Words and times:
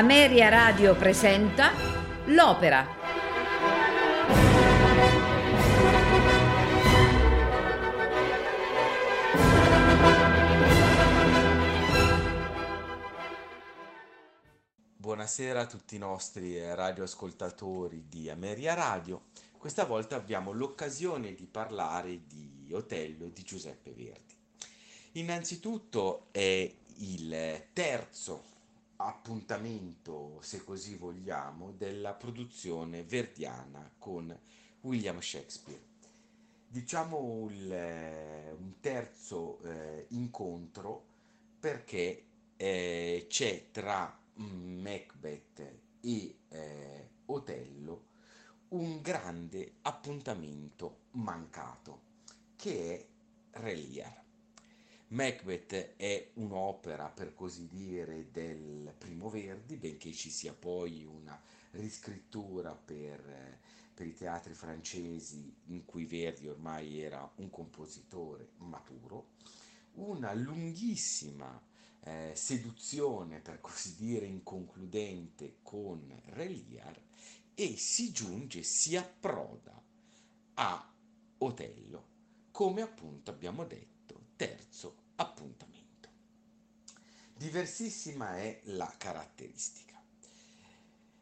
Ameria 0.00 0.48
Radio 0.48 0.96
presenta 0.96 1.72
L'Opera. 2.28 2.86
Buonasera 14.96 15.60
a 15.60 15.66
tutti 15.66 15.96
i 15.96 15.98
nostri 15.98 16.56
eh, 16.56 16.74
radioascoltatori 16.74 18.06
di 18.08 18.30
Ameria 18.30 18.72
Radio. 18.72 19.24
Questa 19.58 19.84
volta 19.84 20.16
abbiamo 20.16 20.52
l'occasione 20.52 21.34
di 21.34 21.44
parlare 21.44 22.26
di 22.26 22.70
Otello 22.72 23.28
di 23.28 23.42
Giuseppe 23.42 23.90
Verdi. 23.90 24.34
Innanzitutto 25.12 26.28
è 26.30 26.74
il 27.00 27.66
terzo 27.74 28.48
appuntamento, 29.06 30.38
se 30.42 30.64
così 30.64 30.96
vogliamo, 30.96 31.72
della 31.72 32.12
produzione 32.12 33.02
verdiana 33.02 33.90
con 33.98 34.36
William 34.82 35.20
Shakespeare. 35.20 35.88
Diciamo 36.66 37.48
il, 37.50 37.72
eh, 37.72 38.54
un 38.56 38.78
terzo 38.80 39.60
eh, 39.62 40.06
incontro 40.10 41.04
perché 41.58 42.24
eh, 42.56 43.26
c'è 43.28 43.70
tra 43.70 44.18
Macbeth 44.34 45.72
e 46.00 46.36
eh, 46.48 47.08
Otello 47.26 48.08
un 48.68 49.00
grande 49.00 49.74
appuntamento 49.82 51.06
mancato 51.12 52.00
che 52.56 52.94
è 52.94 53.58
Reliar. 53.58 54.22
Macbeth 55.12 55.96
è 55.96 56.30
un'opera, 56.34 57.08
per 57.08 57.34
così 57.34 57.66
dire, 57.66 58.30
del 58.30 58.94
primo 58.96 59.28
Verdi, 59.28 59.74
benché 59.74 60.12
ci 60.12 60.30
sia 60.30 60.52
poi 60.52 61.04
una 61.04 61.40
riscrittura 61.72 62.76
per, 62.76 63.58
per, 63.92 64.06
i 64.06 64.14
teatri 64.14 64.54
francesi 64.54 65.52
in 65.66 65.84
cui 65.84 66.04
Verdi 66.04 66.46
ormai 66.46 67.00
era 67.00 67.28
un 67.36 67.50
compositore 67.50 68.50
maturo, 68.58 69.30
una 69.94 70.32
lunghissima 70.32 71.60
eh, 72.02 72.30
seduzione, 72.36 73.40
per 73.40 73.60
così 73.60 73.96
dire, 73.96 74.26
inconcludente 74.26 75.56
con 75.62 76.22
Reliar 76.26 77.02
e 77.52 77.76
si 77.76 78.12
giunge, 78.12 78.62
si 78.62 78.96
approda 78.96 79.82
a 80.54 80.94
Otello, 81.38 82.06
come 82.52 82.82
appunto 82.82 83.32
abbiamo 83.32 83.64
detto, 83.64 84.28
terzo 84.36 84.99
appuntamento. 85.20 86.08
Diversissima 87.36 88.38
è 88.38 88.60
la 88.64 88.92
caratteristica, 88.96 90.02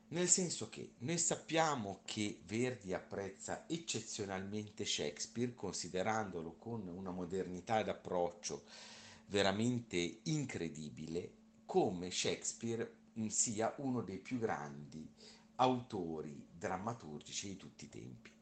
nel 0.09 0.29
senso 0.29 0.69
che 0.69 0.93
noi 0.99 1.19
sappiamo 1.19 2.01
che 2.05 2.41
Verdi 2.45 2.95
apprezza 2.95 3.65
eccezionalmente 3.67 4.85
Shakespeare, 4.85 5.55
considerandolo 5.55 6.55
con 6.55 6.87
una 6.87 7.11
modernità 7.11 7.83
d'approccio 7.83 8.65
veramente 9.27 10.21
incredibile, 10.25 11.33
come 11.67 12.11
Shakespeare 12.11 12.95
sia 13.28 13.75
uno 13.78 14.01
dei 14.03 14.19
più 14.19 14.39
grandi 14.39 15.06
autori 15.56 16.47
drammaturgici 16.56 17.49
di 17.49 17.56
tutti 17.56 17.84
i 17.87 17.89
tempi 17.89 18.38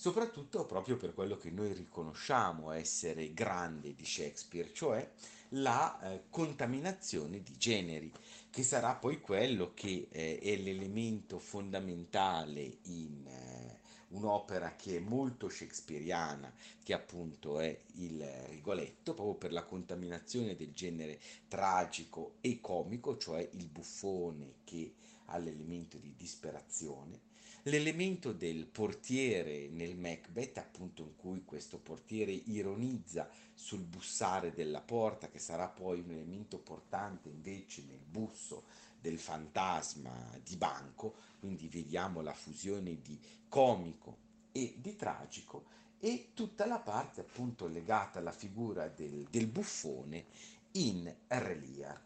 soprattutto 0.00 0.64
proprio 0.64 0.96
per 0.96 1.12
quello 1.12 1.36
che 1.36 1.50
noi 1.50 1.74
riconosciamo 1.74 2.70
essere 2.70 3.34
grande 3.34 3.94
di 3.94 4.06
Shakespeare, 4.06 4.72
cioè 4.72 5.06
la 5.50 6.00
eh, 6.00 6.22
contaminazione 6.30 7.42
di 7.42 7.54
generi, 7.58 8.10
che 8.48 8.62
sarà 8.62 8.94
poi 8.94 9.20
quello 9.20 9.72
che 9.74 10.08
eh, 10.10 10.38
è 10.38 10.56
l'elemento 10.56 11.38
fondamentale 11.38 12.78
in 12.84 13.26
eh, 13.26 13.78
un'opera 14.08 14.74
che 14.74 14.96
è 14.96 15.00
molto 15.00 15.50
shakespeariana, 15.50 16.50
che 16.82 16.94
appunto 16.94 17.60
è 17.60 17.78
il 17.96 18.26
Rigoletto, 18.48 19.12
proprio 19.12 19.34
per 19.34 19.52
la 19.52 19.64
contaminazione 19.64 20.56
del 20.56 20.72
genere 20.72 21.20
tragico 21.46 22.36
e 22.40 22.58
comico, 22.62 23.18
cioè 23.18 23.46
il 23.52 23.68
buffone 23.68 24.60
che 24.64 24.94
ha 25.26 25.36
l'elemento 25.36 25.98
di 25.98 26.14
disperazione 26.16 27.28
L'elemento 27.64 28.32
del 28.32 28.64
portiere 28.64 29.68
nel 29.68 29.94
Macbeth, 29.94 30.56
appunto 30.56 31.02
in 31.02 31.14
cui 31.14 31.44
questo 31.44 31.78
portiere 31.78 32.32
ironizza 32.32 33.28
sul 33.52 33.82
bussare 33.82 34.54
della 34.54 34.80
porta, 34.80 35.28
che 35.28 35.38
sarà 35.38 35.68
poi 35.68 36.00
un 36.00 36.10
elemento 36.10 36.58
portante 36.58 37.28
invece 37.28 37.82
nel 37.82 38.00
busso 38.02 38.64
del 38.98 39.18
fantasma 39.18 40.10
di 40.42 40.56
Banco, 40.56 41.14
quindi 41.38 41.68
vediamo 41.68 42.22
la 42.22 42.32
fusione 42.32 43.02
di 43.02 43.20
comico 43.46 44.16
e 44.52 44.76
di 44.78 44.96
tragico, 44.96 45.64
e 45.98 46.30
tutta 46.32 46.64
la 46.64 46.78
parte 46.78 47.20
appunto 47.20 47.66
legata 47.66 48.20
alla 48.20 48.32
figura 48.32 48.88
del, 48.88 49.26
del 49.28 49.46
buffone 49.46 50.24
in 50.72 51.14
Reliar. 51.26 52.02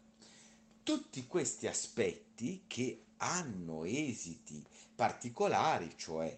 Tutti 0.83 1.25
questi 1.27 1.67
aspetti 1.67 2.65
che 2.67 3.05
hanno 3.25 3.85
esiti 3.85 4.63
particolari, 4.93 5.93
cioè 5.95 6.37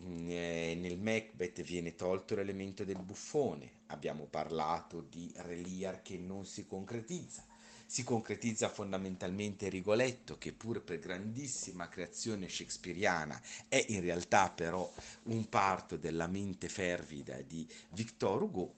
mm, 0.00 0.30
eh, 0.30 0.74
nel 0.78 0.98
Macbeth 0.98 1.62
viene 1.62 1.96
tolto 1.96 2.36
l'elemento 2.36 2.84
del 2.84 3.02
buffone, 3.02 3.82
abbiamo 3.86 4.24
parlato 4.24 5.00
di 5.00 5.32
Reliar 5.36 6.02
che 6.02 6.16
non 6.16 6.46
si 6.46 6.66
concretizza, 6.66 7.44
si 7.86 8.04
concretizza 8.04 8.68
fondamentalmente 8.68 9.68
Rigoletto 9.68 10.38
che 10.38 10.52
pur 10.52 10.82
per 10.82 11.00
grandissima 11.00 11.88
creazione 11.88 12.48
shakespeariana 12.48 13.40
è 13.68 13.84
in 13.88 14.00
realtà 14.00 14.50
però 14.50 14.90
un 15.24 15.48
parto 15.48 15.96
della 15.96 16.28
mente 16.28 16.68
fervida 16.68 17.40
di 17.42 17.68
Victor 17.90 18.42
Hugo, 18.42 18.74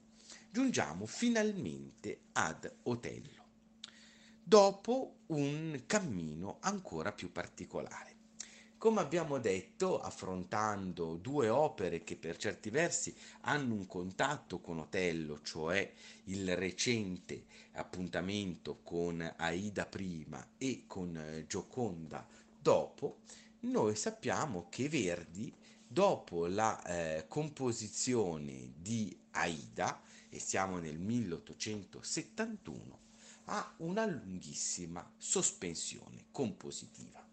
giungiamo 0.49 1.05
finalmente 1.05 2.21
ad 2.33 2.71
Otello, 2.83 3.36
dopo 4.47 5.17
un 5.27 5.83
cammino 5.85 6.57
ancora 6.61 7.11
più 7.11 7.33
particolare. 7.33 8.15
Come 8.77 9.01
abbiamo 9.01 9.39
detto, 9.39 9.99
affrontando 9.99 11.17
due 11.17 11.49
opere 11.49 12.05
che 12.05 12.15
per 12.15 12.37
certi 12.37 12.69
versi 12.69 13.13
hanno 13.41 13.73
un 13.73 13.85
contatto 13.87 14.61
con 14.61 14.79
Otello, 14.79 15.41
cioè 15.41 15.91
il 16.25 16.55
recente 16.55 17.43
appuntamento 17.73 18.79
con 18.83 19.33
Aida 19.35 19.85
prima 19.85 20.51
e 20.57 20.85
con 20.87 21.43
Gioconda 21.45 22.25
dopo, 22.57 23.17
noi 23.61 23.97
sappiamo 23.97 24.67
che 24.69 24.87
Verdi, 24.87 25.53
dopo 25.85 26.47
la 26.47 26.81
eh, 26.83 27.25
composizione 27.27 28.71
di 28.77 29.13
Aida, 29.31 30.01
e 30.29 30.39
siamo 30.39 30.77
nel 30.77 30.99
1871, 30.99 33.06
ha 33.49 33.73
una 33.77 34.05
lunghissima 34.05 35.11
sospensione 35.17 36.25
compositiva 36.31 37.25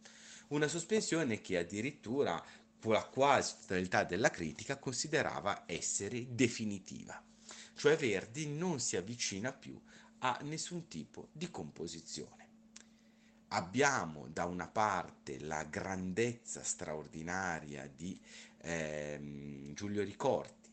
una 0.49 0.69
sospensione 0.69 1.41
che 1.41 1.59
addirittura 1.59 2.43
la 2.87 3.05
quasi 3.05 3.55
totalità 3.61 4.05
della 4.05 4.29
critica 4.29 4.77
considerava 4.77 5.65
essere 5.67 6.35
definitiva, 6.35 7.23
cioè 7.77 7.97
Verdi 7.97 8.47
non 8.47 8.79
si 8.79 8.97
avvicina 8.97 9.53
più 9.53 9.81
a 10.19 10.39
nessun 10.43 10.87
tipo 10.87 11.29
di 11.33 11.51
composizione. 11.51 12.43
Abbiamo 13.49 14.29
da 14.29 14.45
una 14.45 14.69
parte 14.69 15.41
la 15.41 15.65
grandezza 15.65 16.63
straordinaria 16.63 17.89
di 17.95 18.21
ehm, 18.61 19.73
Giulio 19.73 20.03
Ricordi, 20.03 20.64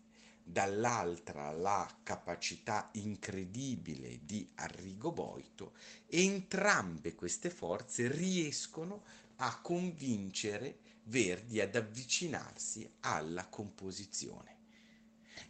dall'altra 0.51 1.51
la 1.51 1.89
capacità 2.03 2.89
incredibile 2.93 4.19
di 4.25 4.45
Arrigo 4.55 5.11
Boito 5.11 5.73
entrambe 6.07 7.15
queste 7.15 7.49
forze 7.49 8.09
riescono 8.11 9.03
a 9.37 9.59
convincere 9.61 10.79
Verdi 11.03 11.59
ad 11.59 11.75
avvicinarsi 11.75 12.87
alla 12.99 13.47
composizione. 13.47 14.59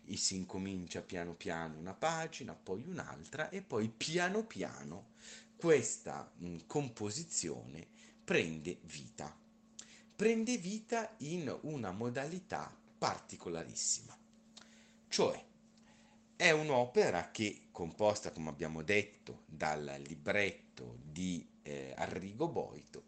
E 0.05 0.15
si 0.15 0.35
incomincia 0.35 1.01
piano 1.01 1.33
piano 1.33 1.77
una 1.77 1.93
pagina, 1.93 2.53
poi 2.53 2.83
un'altra 2.87 3.49
e 3.49 3.61
poi 3.61 3.89
piano 3.89 4.45
piano 4.45 5.09
questa 5.57 6.31
mh, 6.37 6.59
composizione 6.67 7.87
prende 8.23 8.79
vita. 8.83 9.35
Prende 10.15 10.57
vita 10.57 11.15
in 11.19 11.53
una 11.63 11.91
modalità 11.91 12.73
particolarissima. 12.97 14.20
Cioè, 15.11 15.45
è 16.37 16.51
un'opera 16.51 17.31
che, 17.31 17.63
composta, 17.71 18.31
come 18.31 18.47
abbiamo 18.47 18.81
detto, 18.81 19.41
dal 19.45 20.01
libretto 20.07 20.99
di 21.03 21.45
eh, 21.63 21.93
Arrigo 21.97 22.47
Boito, 22.47 23.03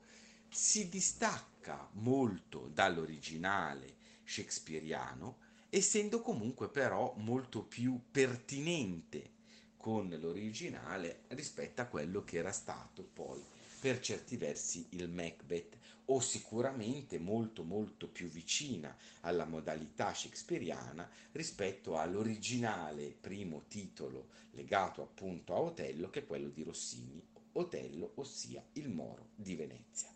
si 0.50 0.90
distacca 0.90 1.88
molto 1.94 2.68
dall'originale 2.68 3.96
shakespeariano, 4.26 5.38
essendo 5.70 6.20
comunque 6.20 6.68
però 6.68 7.14
molto 7.20 7.64
più 7.64 7.98
pertinente 8.12 9.32
con 9.78 10.10
l'originale 10.20 11.22
rispetto 11.30 11.80
a 11.80 11.86
quello 11.86 12.26
che 12.26 12.38
era 12.38 12.52
stato 12.52 13.02
poi 13.14 13.42
per 13.84 14.00
certi 14.00 14.38
versi 14.38 14.88
il 14.92 15.10
Macbeth 15.10 15.78
o 16.06 16.22
sicuramente 16.22 17.20
molto 17.20 17.66
molto 17.66 18.08
più 18.08 18.30
vicina 18.30 18.96
alla 19.20 19.44
modalità 19.44 20.14
shakespeariana 20.14 21.10
rispetto 21.34 21.98
all'originale 21.98 23.14
primo 23.20 23.64
titolo 23.68 24.30
legato 24.52 25.02
appunto 25.02 25.54
a 25.54 25.60
Otello 25.60 26.10
che 26.10 26.22
è 26.22 26.26
quello 26.26 26.48
di 26.48 26.64
Rossini, 26.64 27.22
Otello, 27.52 28.14
ossia 28.16 28.64
il 28.76 28.88
Moro 28.88 29.32
di 29.36 29.54
Venezia, 29.54 30.08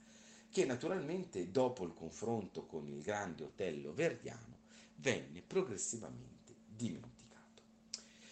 che 0.50 0.64
naturalmente 0.64 1.52
dopo 1.52 1.84
il 1.84 1.94
confronto 1.94 2.66
con 2.66 2.88
il 2.88 3.02
grande 3.02 3.44
Otello 3.44 3.92
verdiano 3.92 4.60
venne 4.96 5.42
progressivamente 5.42 6.56
dimenticato. 6.66 7.64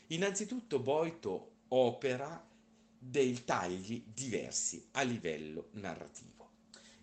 Innanzitutto 0.08 0.80
Boito 0.80 1.56
opera 1.68 2.54
dei 3.08 3.44
tagli 3.46 4.04
diversi 4.04 4.88
a 4.94 5.04
livello 5.04 5.70
narrativo. 5.74 6.50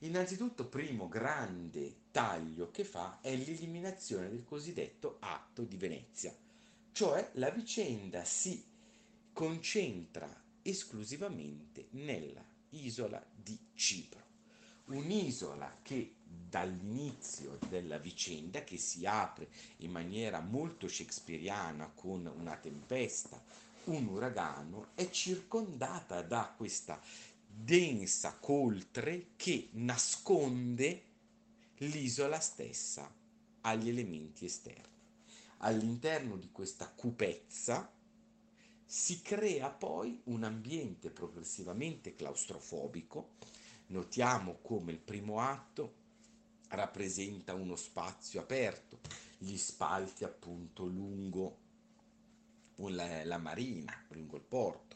Innanzitutto, 0.01 0.67
primo 0.67 1.09
grande 1.09 1.95
taglio 2.11 2.73
che 2.73 2.83
fa 2.83 3.21
è 3.21 3.37
l'eliminazione 3.37 4.29
del 4.29 4.43
cosiddetto 4.45 5.19
atto 5.21 5.63
di 5.63 5.77
Venezia, 5.77 6.35
cioè 6.91 7.31
la 7.35 7.51
vicenda 7.51 8.25
si 8.25 8.61
concentra 9.33 10.29
esclusivamente 10.63 11.87
nella 11.91 12.45
isola 12.71 13.25
di 13.33 13.57
Cipro, 13.75 14.21
un'isola 14.87 15.79
che 15.83 16.15
dall'inizio 16.25 17.59
della 17.69 17.99
vicenda, 17.99 18.65
che 18.65 18.77
si 18.77 19.07
apre 19.07 19.49
in 19.79 19.93
maniera 19.93 20.41
molto 20.41 20.89
shakespeariana 20.89 21.93
con 21.95 22.27
una 22.27 22.57
tempesta, 22.57 23.41
un 23.87 24.07
uragano, 24.07 24.89
è 24.95 25.09
circondata 25.11 26.23
da 26.23 26.53
questa 26.57 27.01
densa 27.47 28.37
coltre 28.39 29.31
che 29.37 29.69
nasconde 29.73 31.03
l'isola 31.79 32.41
stessa 32.41 33.13
agli 33.63 33.89
elementi 33.89 34.45
esterni. 34.45 34.91
All'interno 35.59 36.37
di 36.37 36.51
questa 36.51 36.89
cupezza 36.89 37.93
si 38.85 39.23
crea 39.23 39.71
poi 39.71 40.21
un 40.25 40.45
ambiente 40.45 41.11
progressivamente 41.11 42.15
claustrofobico. 42.15 43.35
Notiamo 43.87 44.59
come 44.61 44.93
il 44.93 44.99
primo 44.99 45.41
atto 45.41 46.01
rappresenta 46.69 47.55
uno 47.55 47.77
spazio 47.77 48.41
aperto, 48.41 49.01
gli 49.39 49.57
spalti 49.57 50.25
appunto 50.25 50.85
lungo 50.85 51.62
la, 52.77 53.25
la 53.25 53.39
marina, 53.39 54.05
lungo 54.09 54.37
il 54.37 54.43
porto 54.43 54.93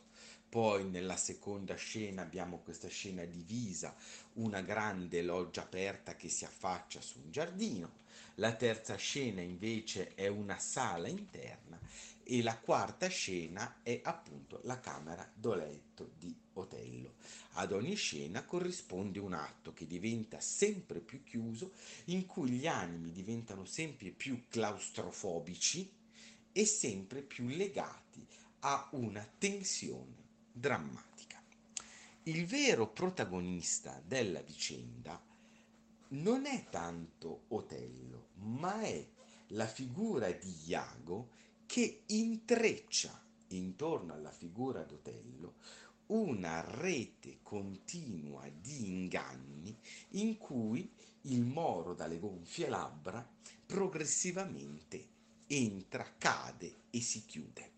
poi 0.48 0.88
nella 0.88 1.16
seconda 1.16 1.74
scena 1.74 2.22
abbiamo 2.22 2.60
questa 2.60 2.88
scena 2.88 3.24
divisa, 3.24 3.94
una 4.34 4.62
grande 4.62 5.20
loggia 5.20 5.62
aperta 5.62 6.16
che 6.16 6.30
si 6.30 6.46
affaccia 6.46 7.00
su 7.00 7.20
un 7.22 7.30
giardino. 7.30 8.04
La 8.36 8.54
terza 8.54 8.96
scena 8.96 9.40
invece 9.42 10.14
è 10.14 10.28
una 10.28 10.58
sala 10.58 11.08
interna 11.08 11.78
e 12.22 12.42
la 12.42 12.56
quarta 12.58 13.06
scena 13.08 13.80
è 13.82 14.00
appunto 14.02 14.60
la 14.64 14.80
camera 14.80 15.30
d'oletto 15.34 16.12
di 16.16 16.34
Otello. 16.54 17.16
Ad 17.54 17.72
ogni 17.72 17.94
scena 17.94 18.44
corrisponde 18.44 19.18
un 19.18 19.34
atto 19.34 19.74
che 19.74 19.86
diventa 19.86 20.40
sempre 20.40 21.00
più 21.00 21.22
chiuso, 21.22 21.72
in 22.06 22.24
cui 22.24 22.50
gli 22.50 22.66
animi 22.66 23.12
diventano 23.12 23.66
sempre 23.66 24.10
più 24.10 24.44
claustrofobici 24.48 25.95
e 26.56 26.64
sempre 26.64 27.20
più 27.20 27.48
legati 27.48 28.26
a 28.60 28.88
una 28.92 29.28
tensione 29.36 30.24
drammatica. 30.50 31.38
Il 32.22 32.46
vero 32.46 32.88
protagonista 32.88 34.00
della 34.02 34.40
vicenda 34.40 35.22
non 36.08 36.46
è 36.46 36.64
tanto 36.70 37.42
Otello, 37.48 38.28
ma 38.36 38.80
è 38.80 39.06
la 39.48 39.66
figura 39.66 40.30
di 40.30 40.54
Iago 40.64 41.28
che 41.66 42.04
intreccia 42.06 43.22
intorno 43.48 44.14
alla 44.14 44.32
figura 44.32 44.82
d'Otello 44.82 45.56
una 46.06 46.62
rete 46.62 47.40
continua 47.42 48.48
di 48.48 48.86
inganni 48.86 49.76
in 50.12 50.38
cui 50.38 50.90
il 51.22 51.44
moro 51.44 51.92
dalle 51.92 52.18
gonfie 52.18 52.70
labbra 52.70 53.28
progressivamente 53.66 55.15
entra, 55.46 56.14
cade 56.18 56.74
e 56.90 57.00
si 57.00 57.24
chiude. 57.24 57.74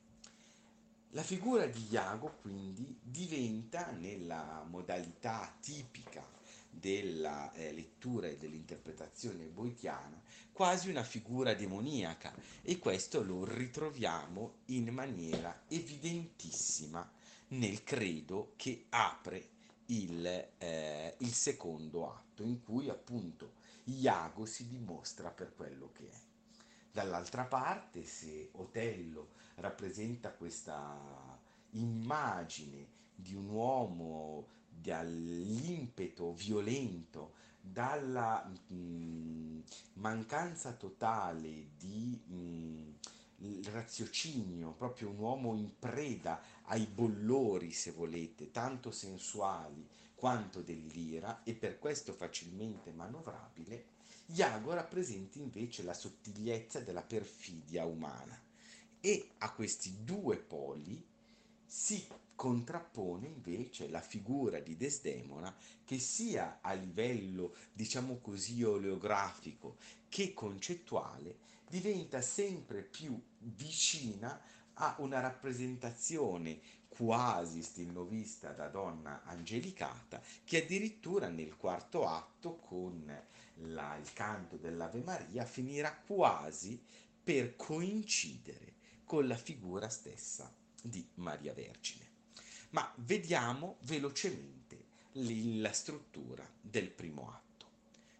La 1.12 1.22
figura 1.22 1.66
di 1.66 1.86
Iago 1.90 2.36
quindi 2.42 2.98
diventa 3.02 3.90
nella 3.92 4.64
modalità 4.68 5.56
tipica 5.60 6.26
della 6.70 7.50
eh, 7.52 7.72
lettura 7.72 8.28
e 8.28 8.36
dell'interpretazione 8.36 9.46
boitiana 9.46 10.20
quasi 10.52 10.90
una 10.90 11.04
figura 11.04 11.54
demoniaca 11.54 12.34
e 12.62 12.78
questo 12.78 13.22
lo 13.22 13.44
ritroviamo 13.44 14.56
in 14.66 14.88
maniera 14.88 15.62
evidentissima 15.68 17.10
nel 17.48 17.82
credo 17.84 18.52
che 18.56 18.86
apre 18.90 19.48
il, 19.86 20.26
eh, 20.58 21.14
il 21.18 21.32
secondo 21.32 22.12
atto 22.12 22.42
in 22.42 22.60
cui 22.60 22.88
appunto 22.90 23.52
Iago 23.84 24.44
si 24.44 24.66
dimostra 24.66 25.30
per 25.30 25.54
quello 25.54 25.90
che 25.92 26.10
è. 26.10 26.27
Dall'altra 26.98 27.44
parte, 27.44 28.04
se 28.04 28.48
Otello 28.54 29.28
rappresenta 29.54 30.32
questa 30.32 31.38
immagine 31.74 32.88
di 33.14 33.36
un 33.36 33.50
uomo 33.50 34.48
dall'impeto 34.68 36.32
violento, 36.32 37.34
dalla 37.60 38.44
mh, 38.44 38.74
mm, 38.74 39.60
mancanza 39.92 40.72
totale 40.72 41.68
di 41.78 42.20
mh, 42.26 43.44
mm, 43.44 43.62
raziocinio, 43.70 44.72
proprio 44.72 45.10
un 45.10 45.18
uomo 45.18 45.54
in 45.54 45.70
preda 45.78 46.42
ai 46.64 46.84
bollori, 46.84 47.70
se 47.70 47.92
volete, 47.92 48.50
tanto 48.50 48.90
sensuali 48.90 49.86
quanto 50.16 50.62
dell'ira 50.62 51.44
e 51.44 51.54
per 51.54 51.78
questo 51.78 52.12
facilmente 52.12 52.90
manovrabile, 52.90 53.97
Iago 54.30 54.74
rappresenta 54.74 55.38
invece 55.38 55.82
la 55.82 55.94
sottigliezza 55.94 56.80
della 56.80 57.02
perfidia 57.02 57.86
umana 57.86 58.38
e 59.00 59.30
a 59.38 59.50
questi 59.52 60.04
due 60.04 60.36
poli 60.36 61.02
si 61.64 62.06
contrappone 62.34 63.26
invece 63.26 63.88
la 63.88 64.02
figura 64.02 64.58
di 64.58 64.76
Desdemona 64.76 65.54
che 65.82 65.98
sia 65.98 66.58
a 66.60 66.74
livello 66.74 67.54
diciamo 67.72 68.18
così 68.18 68.62
oleografico 68.62 69.76
che 70.10 70.34
concettuale 70.34 71.38
diventa 71.66 72.20
sempre 72.20 72.82
più 72.82 73.18
vicina 73.38 74.38
a 74.74 74.96
una 74.98 75.20
rappresentazione 75.20 76.60
quasi 76.88 77.62
stilnovista 77.62 78.52
da 78.52 78.68
donna 78.68 79.22
angelicata 79.24 80.20
che 80.44 80.64
addirittura 80.64 81.28
nel 81.28 81.56
quarto 81.56 82.06
atto 82.06 82.56
con 82.56 83.22
la, 83.62 83.96
il 83.96 84.12
canto 84.12 84.56
dell'Ave 84.56 85.02
Maria 85.02 85.44
finirà 85.44 85.94
quasi 85.94 86.80
per 87.22 87.56
coincidere 87.56 88.74
con 89.04 89.26
la 89.26 89.36
figura 89.36 89.88
stessa 89.88 90.52
di 90.82 91.06
Maria 91.14 91.52
Vergine. 91.52 92.06
Ma 92.70 92.92
vediamo 92.96 93.76
velocemente 93.80 94.86
la 95.12 95.72
struttura 95.72 96.48
del 96.60 96.90
primo 96.90 97.30
atto. 97.30 97.66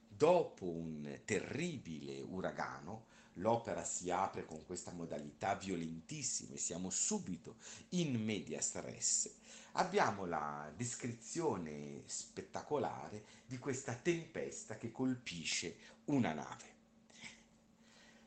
Dopo 0.09 0.67
un 0.67 1.21
terribile 1.25 2.21
uragano, 2.21 3.07
l'opera 3.35 3.85
si 3.85 4.11
apre 4.11 4.45
con 4.45 4.65
questa 4.65 4.91
modalità 4.91 5.55
violentissima 5.55 6.55
e 6.55 6.59
siamo 6.59 6.91
subito 6.91 7.57
in 7.91 8.23
media 8.23 8.61
stress. 8.61 9.31
Abbiamo 9.79 10.27
la 10.27 10.73
descrizione 10.75 12.03
spettacolare 12.07 13.25
di 13.47 13.59
questa 13.59 13.95
tempesta 13.95 14.77
che 14.77 14.91
colpisce 14.91 15.77
una 16.07 16.33
nave. 16.33 16.77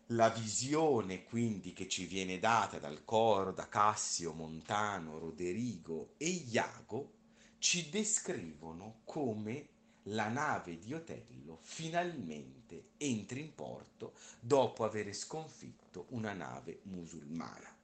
La 0.07 0.29
visione 0.29 1.25
quindi 1.25 1.73
che 1.73 1.89
ci 1.89 2.05
viene 2.05 2.39
data 2.39 2.79
dal 2.79 3.03
coro 3.03 3.51
da 3.51 3.67
Cassio, 3.67 4.31
Montano, 4.31 5.19
Roderigo 5.19 6.13
e 6.15 6.29
Iago 6.29 7.15
ci 7.57 7.89
descrivono 7.89 9.01
come 9.03 9.67
la 10.03 10.29
nave 10.29 10.79
di 10.79 10.93
Otello 10.93 11.59
finalmente 11.63 12.91
entri 12.95 13.41
in 13.41 13.53
porto 13.53 14.13
dopo 14.39 14.85
aver 14.85 15.13
sconfitto 15.13 16.05
una 16.11 16.31
nave 16.31 16.79
musulmana. 16.83 17.75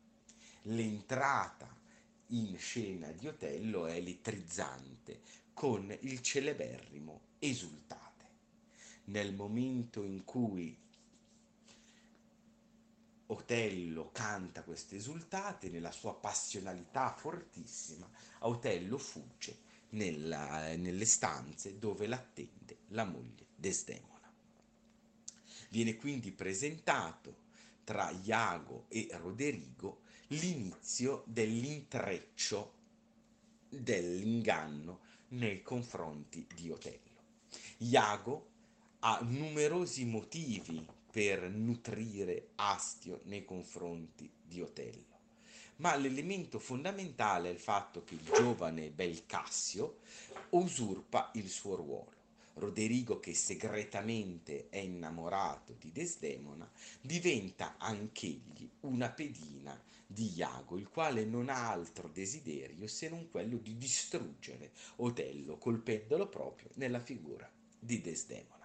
L'entrata 0.61 1.76
in 2.27 2.57
scena 2.57 3.11
di 3.11 3.27
Otello 3.27 3.85
è 3.85 3.93
elettrizzante 3.93 5.21
con 5.53 5.95
il 6.01 6.21
celeberrimo 6.21 7.21
Esultate. 7.39 8.05
Nel 9.05 9.33
momento 9.33 10.03
in 10.03 10.25
cui 10.25 10.75
Otello 13.27 14.09
canta 14.11 14.63
queste 14.63 14.95
esultate 14.95 15.69
nella 15.69 15.91
sua 15.91 16.15
passionalità 16.15 17.13
fortissima, 17.13 18.09
Otello 18.39 18.97
fugge 18.97 19.65
nella, 19.89 20.75
nelle 20.75 21.05
stanze 21.05 21.77
dove 21.77 22.07
l'attende 22.07 22.77
la 22.89 23.03
moglie 23.03 23.47
Desdemona. 23.55 24.31
Viene 25.69 25.95
quindi 25.95 26.31
presentato 26.31 27.45
tra 27.83 28.09
Iago 28.09 28.85
e 28.89 29.09
Roderigo 29.11 30.01
l'inizio 30.27 31.23
dell'intreccio 31.25 32.73
dell'inganno 33.69 34.99
nei 35.29 35.61
confronti 35.61 36.45
di 36.53 36.69
Otello. 36.69 36.99
Iago 37.77 38.47
ha 38.99 39.19
numerosi 39.21 40.05
motivi 40.05 40.85
per 41.09 41.49
nutrire 41.49 42.49
astio 42.55 43.21
nei 43.23 43.45
confronti 43.45 44.29
di 44.43 44.61
Otello, 44.61 45.19
ma 45.77 45.95
l'elemento 45.95 46.59
fondamentale 46.59 47.49
è 47.49 47.53
il 47.53 47.59
fatto 47.59 48.03
che 48.03 48.15
il 48.15 48.23
giovane 48.33 48.89
bel 48.89 49.25
Cassio 49.25 49.99
usurpa 50.49 51.31
il 51.35 51.49
suo 51.49 51.75
ruolo. 51.75 52.16
Roderigo, 52.57 53.19
che 53.19 53.33
segretamente 53.33 54.67
è 54.69 54.77
innamorato 54.77 55.75
di 55.79 55.91
Desdemona, 55.91 56.69
diventa 57.01 57.75
anch'egli 57.77 58.69
una 58.81 59.09
pedina 59.09 59.79
di 60.05 60.33
Iago, 60.35 60.77
il 60.77 60.87
quale 60.89 61.25
non 61.25 61.49
ha 61.49 61.69
altro 61.69 62.07
desiderio 62.07 62.87
se 62.87 63.09
non 63.09 63.29
quello 63.29 63.57
di 63.57 63.77
distruggere 63.77 64.71
Otello, 64.97 65.57
colpendolo 65.57 66.27
proprio 66.27 66.69
nella 66.75 66.99
figura 66.99 67.49
di 67.79 68.01
Desdemona. 68.01 68.56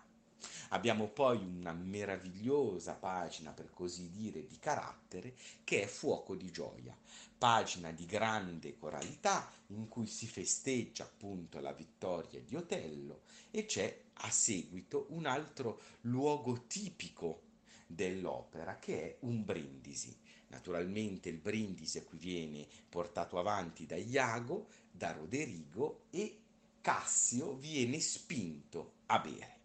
Abbiamo 0.71 1.09
poi 1.09 1.39
una 1.39 1.73
meravigliosa 1.73 2.95
pagina, 2.95 3.53
per 3.53 3.71
così 3.71 4.11
dire, 4.11 4.47
di 4.47 4.59
carattere 4.59 5.35
che 5.65 5.83
è 5.83 5.87
Fuoco 5.87 6.35
di 6.35 6.51
gioia, 6.51 6.97
pagina 7.37 7.91
di 7.91 8.07
grande 8.07 8.77
coralità 8.77 9.51
in 9.69 9.89
cui 9.89 10.07
si 10.07 10.27
festeggia 10.27 11.05
appunto 11.05 11.61
la 11.61 11.73
vittoria 11.73 12.41
di 12.41 12.55
Otello 12.55 13.23
e 13.51 13.67
c'è 13.67 14.03
a 14.15 14.31
seguito 14.31 15.07
un 15.11 15.27
altro 15.27 15.81
luogo 16.03 16.67
tipico 16.67 17.43
dell'opera 17.87 18.79
che 18.79 19.03
è 19.03 19.17
un 19.21 19.45
brindisi. 19.45 20.17
Naturalmente 20.49 21.29
il 21.29 21.39
brindisi 21.39 21.99
a 21.99 22.05
cui 22.05 22.19
viene 22.19 22.67
portato 22.89 23.39
avanti 23.39 23.87
da 23.87 23.97
Iago, 23.97 24.69
da 24.91 25.13
Roderigo 25.13 26.05
e 26.11 26.39
Cassio 26.81 27.55
viene 27.55 28.01
spinto 28.01 28.95
a 29.07 29.19
bere. 29.19 29.62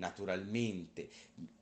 Naturalmente 0.00 1.10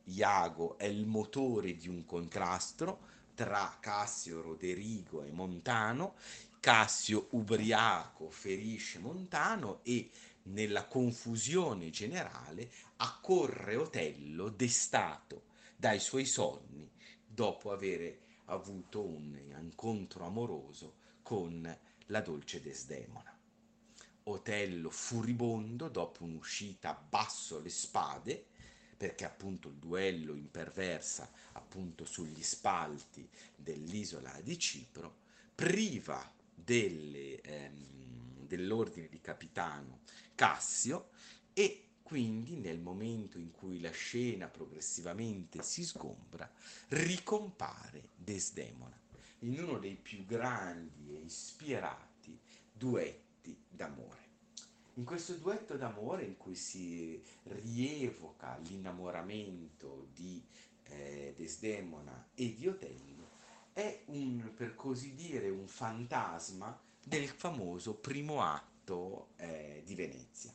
Iago 0.04 0.78
è 0.78 0.84
il 0.84 1.06
motore 1.06 1.74
di 1.74 1.88
un 1.88 2.06
contrasto 2.06 3.00
tra 3.34 3.76
Cassio, 3.80 4.40
Roderigo 4.40 5.24
e 5.24 5.32
Montano. 5.32 6.14
Cassio 6.60 7.26
ubriaco 7.30 8.30
ferisce 8.30 9.00
Montano 9.00 9.80
e 9.82 10.08
nella 10.44 10.86
confusione 10.86 11.90
generale 11.90 12.70
accorre 12.98 13.74
Otello 13.74 14.48
destato 14.50 15.42
dai 15.76 15.98
suoi 15.98 16.24
sonni 16.24 16.88
dopo 17.26 17.72
aver 17.72 18.18
avuto 18.46 19.04
un 19.04 19.36
incontro 19.58 20.24
amoroso 20.24 20.94
con 21.22 21.78
la 22.06 22.20
dolce 22.20 22.62
Desdemona. 22.62 23.37
Otello 24.30 24.90
furibondo 24.90 25.88
dopo 25.88 26.22
un'uscita 26.24 26.92
basso 26.92 27.60
le 27.60 27.70
spade, 27.70 28.44
perché 28.94 29.24
appunto 29.24 29.68
il 29.68 29.76
duello 29.76 30.34
imperversa 30.34 31.30
appunto 31.52 32.04
sugli 32.04 32.42
spalti 32.42 33.26
dell'isola 33.56 34.38
di 34.42 34.58
Cipro, 34.58 35.16
priva 35.54 36.30
delle, 36.54 37.40
ehm, 37.40 38.44
dell'ordine 38.46 39.08
di 39.08 39.18
capitano 39.20 40.00
Cassio 40.34 41.08
e 41.54 41.84
quindi 42.02 42.56
nel 42.56 42.80
momento 42.80 43.38
in 43.38 43.50
cui 43.50 43.80
la 43.80 43.90
scena 43.90 44.46
progressivamente 44.48 45.62
si 45.62 45.84
sgombra, 45.84 46.50
ricompare 46.88 48.10
Desdemona. 48.14 49.00
In 49.40 49.58
uno 49.62 49.78
dei 49.78 49.94
più 49.94 50.26
grandi 50.26 51.16
e 51.16 51.20
ispirati 51.20 52.38
duetti 52.72 53.27
duetti 53.38 53.56
d'amore. 53.70 54.26
In 54.94 55.04
questo 55.04 55.34
duetto 55.34 55.76
d'amore 55.76 56.24
in 56.24 56.36
cui 56.36 56.56
si 56.56 57.22
rievoca 57.44 58.58
l'innamoramento 58.64 60.08
di 60.12 60.42
eh, 60.84 61.34
Desdemona 61.36 62.30
e 62.34 62.54
di 62.54 62.66
Otello, 62.66 63.28
è 63.72 64.02
un, 64.06 64.52
per 64.56 64.74
così 64.74 65.14
dire, 65.14 65.50
un 65.50 65.68
fantasma 65.68 66.76
del 67.04 67.28
famoso 67.28 67.94
primo 67.94 68.42
atto 68.42 69.28
eh, 69.36 69.82
di 69.84 69.94
Venezia. 69.94 70.52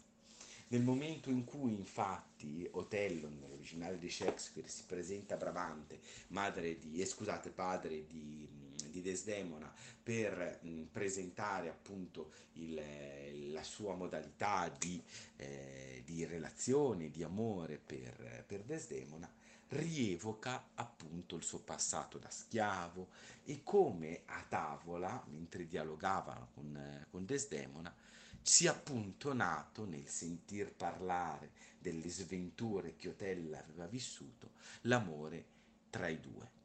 Nel 0.67 0.81
momento 0.81 1.29
in 1.29 1.45
cui 1.45 1.71
infatti 1.71 2.67
Otello, 2.71 3.29
nell'originale 3.29 3.97
di 3.97 4.09
Shakespeare, 4.09 4.67
si 4.67 4.83
presenta 4.85 5.37
Bravante, 5.37 6.01
madre 6.29 6.77
di, 6.79 6.99
eh, 6.99 7.05
scusate, 7.05 7.49
padre 7.51 8.05
di, 8.07 8.45
di 8.93 9.01
Desdemona, 9.01 9.73
per 10.03 10.59
mh, 10.61 10.83
presentare 10.91 11.67
appunto 11.67 12.31
il, 12.53 13.51
la 13.51 13.63
sua 13.63 13.95
modalità 13.95 14.69
di, 14.77 15.01
eh, 15.37 16.03
di, 16.05 16.25
relazione, 16.25 17.09
di 17.09 17.23
amore 17.23 17.79
per, 17.83 18.43
per 18.45 18.61
Desdemona, 18.61 19.27
rievoca 19.69 20.69
appunto 20.75 21.35
il 21.35 21.43
suo 21.43 21.59
passato 21.59 22.19
da 22.19 22.29
schiavo 22.29 23.07
e 23.43 23.61
come 23.63 24.21
a 24.25 24.45
tavola, 24.47 25.23
mentre 25.29 25.65
dialogava 25.65 26.47
con, 26.53 27.07
con 27.09 27.25
Desdemona, 27.25 27.93
sia 28.39 28.71
appunto 28.71 29.33
nato 29.33 29.85
nel 29.85 30.07
sentir 30.07 30.71
parlare 30.71 31.51
delle 31.79 32.09
sventure 32.09 32.95
che 32.95 33.09
Otella 33.09 33.57
aveva 33.57 33.87
vissuto, 33.87 34.51
l'amore 34.81 35.45
tra 35.89 36.07
i 36.07 36.19
due. 36.19 36.61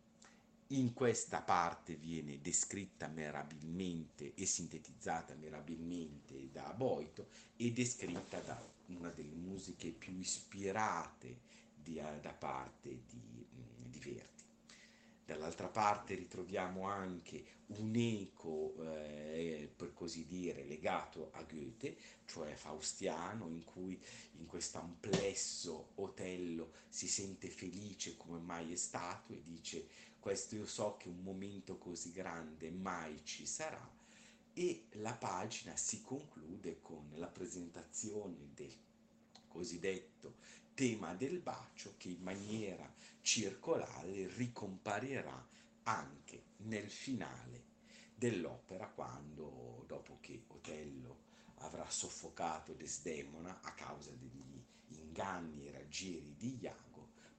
In 0.72 0.92
questa 0.92 1.40
parte 1.40 1.94
viene 1.94 2.42
descritta 2.42 3.08
meravigliosamente 3.08 4.34
e 4.34 4.44
sintetizzata 4.44 5.34
meravigliosamente 5.34 6.50
da 6.52 6.74
Boito 6.76 7.28
e 7.56 7.72
descritta 7.72 8.38
da 8.40 8.60
una 8.88 9.08
delle 9.08 9.34
musiche 9.34 9.92
più 9.92 10.18
ispirate 10.18 11.38
di, 11.74 11.94
da 11.94 12.34
parte 12.34 13.00
di, 13.06 13.46
di 13.48 13.98
Verdi. 13.98 14.38
Dall'altra 15.24 15.68
parte 15.68 16.14
ritroviamo 16.14 16.84
anche 16.84 17.44
un 17.68 17.94
eco, 17.94 18.74
eh, 18.94 19.70
per 19.74 19.92
così 19.94 20.26
dire, 20.26 20.64
legato 20.64 21.30
a 21.32 21.42
Goethe, 21.44 21.96
cioè 22.26 22.54
Faustiano, 22.54 23.48
in 23.48 23.64
cui 23.64 23.98
in 24.38 24.46
questo 24.46 24.78
amplesso 24.78 25.92
Otello 25.96 26.72
si 26.88 27.08
sente 27.08 27.48
felice 27.48 28.16
come 28.16 28.38
mai 28.38 28.72
è 28.72 28.76
stato 28.76 29.32
e 29.32 29.42
dice 29.42 29.86
questo 30.18 30.56
io 30.56 30.66
so 30.66 30.96
che 30.96 31.08
un 31.08 31.22
momento 31.22 31.78
così 31.78 32.12
grande 32.12 32.70
mai 32.70 33.24
ci 33.24 33.46
sarà. 33.46 33.96
E 34.52 34.86
la 34.92 35.14
pagina 35.14 35.76
si 35.76 36.02
conclude 36.02 36.80
con 36.80 37.10
la 37.14 37.28
presentazione 37.28 38.50
del 38.54 38.74
cosiddetto 39.46 40.36
tema 40.74 41.14
del 41.14 41.40
bacio 41.40 41.94
che 41.96 42.08
in 42.08 42.22
maniera 42.22 42.92
circolare 43.20 44.28
ricomparirà 44.36 45.46
anche 45.84 46.42
nel 46.58 46.90
finale 46.90 47.64
dell'opera 48.14 48.88
quando, 48.88 49.84
dopo 49.86 50.18
che 50.20 50.44
Otello 50.48 51.26
avrà 51.56 51.88
soffocato 51.88 52.72
Desdemona 52.74 53.60
a 53.62 53.72
causa 53.72 54.10
degli 54.10 54.62
inganni 54.88 55.66
e 55.66 55.72
raggiri 55.72 56.34
di 56.36 56.58
Iago, 56.60 56.87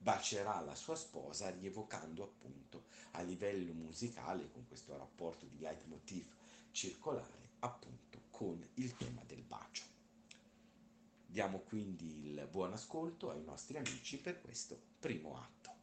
bacerà 0.02 0.60
la 0.60 0.74
sua 0.74 0.96
sposa 0.96 1.50
rievocando 1.50 2.22
appunto 2.22 2.84
a 3.12 3.20
livello 3.20 3.74
musicale 3.74 4.50
con 4.50 4.66
questo 4.66 4.96
rapporto 4.96 5.44
di 5.44 5.58
leitmotiv 5.58 6.26
circolare 6.70 7.50
appunto 7.60 8.22
con 8.30 8.66
il 8.74 8.96
tema 8.96 9.22
del 9.26 9.42
bacio. 9.42 9.84
Diamo 11.26 11.58
quindi 11.58 12.30
il 12.30 12.48
buon 12.50 12.72
ascolto 12.72 13.30
ai 13.30 13.42
nostri 13.44 13.76
amici 13.76 14.16
per 14.16 14.40
questo 14.40 14.80
primo 14.98 15.36
atto. 15.36 15.79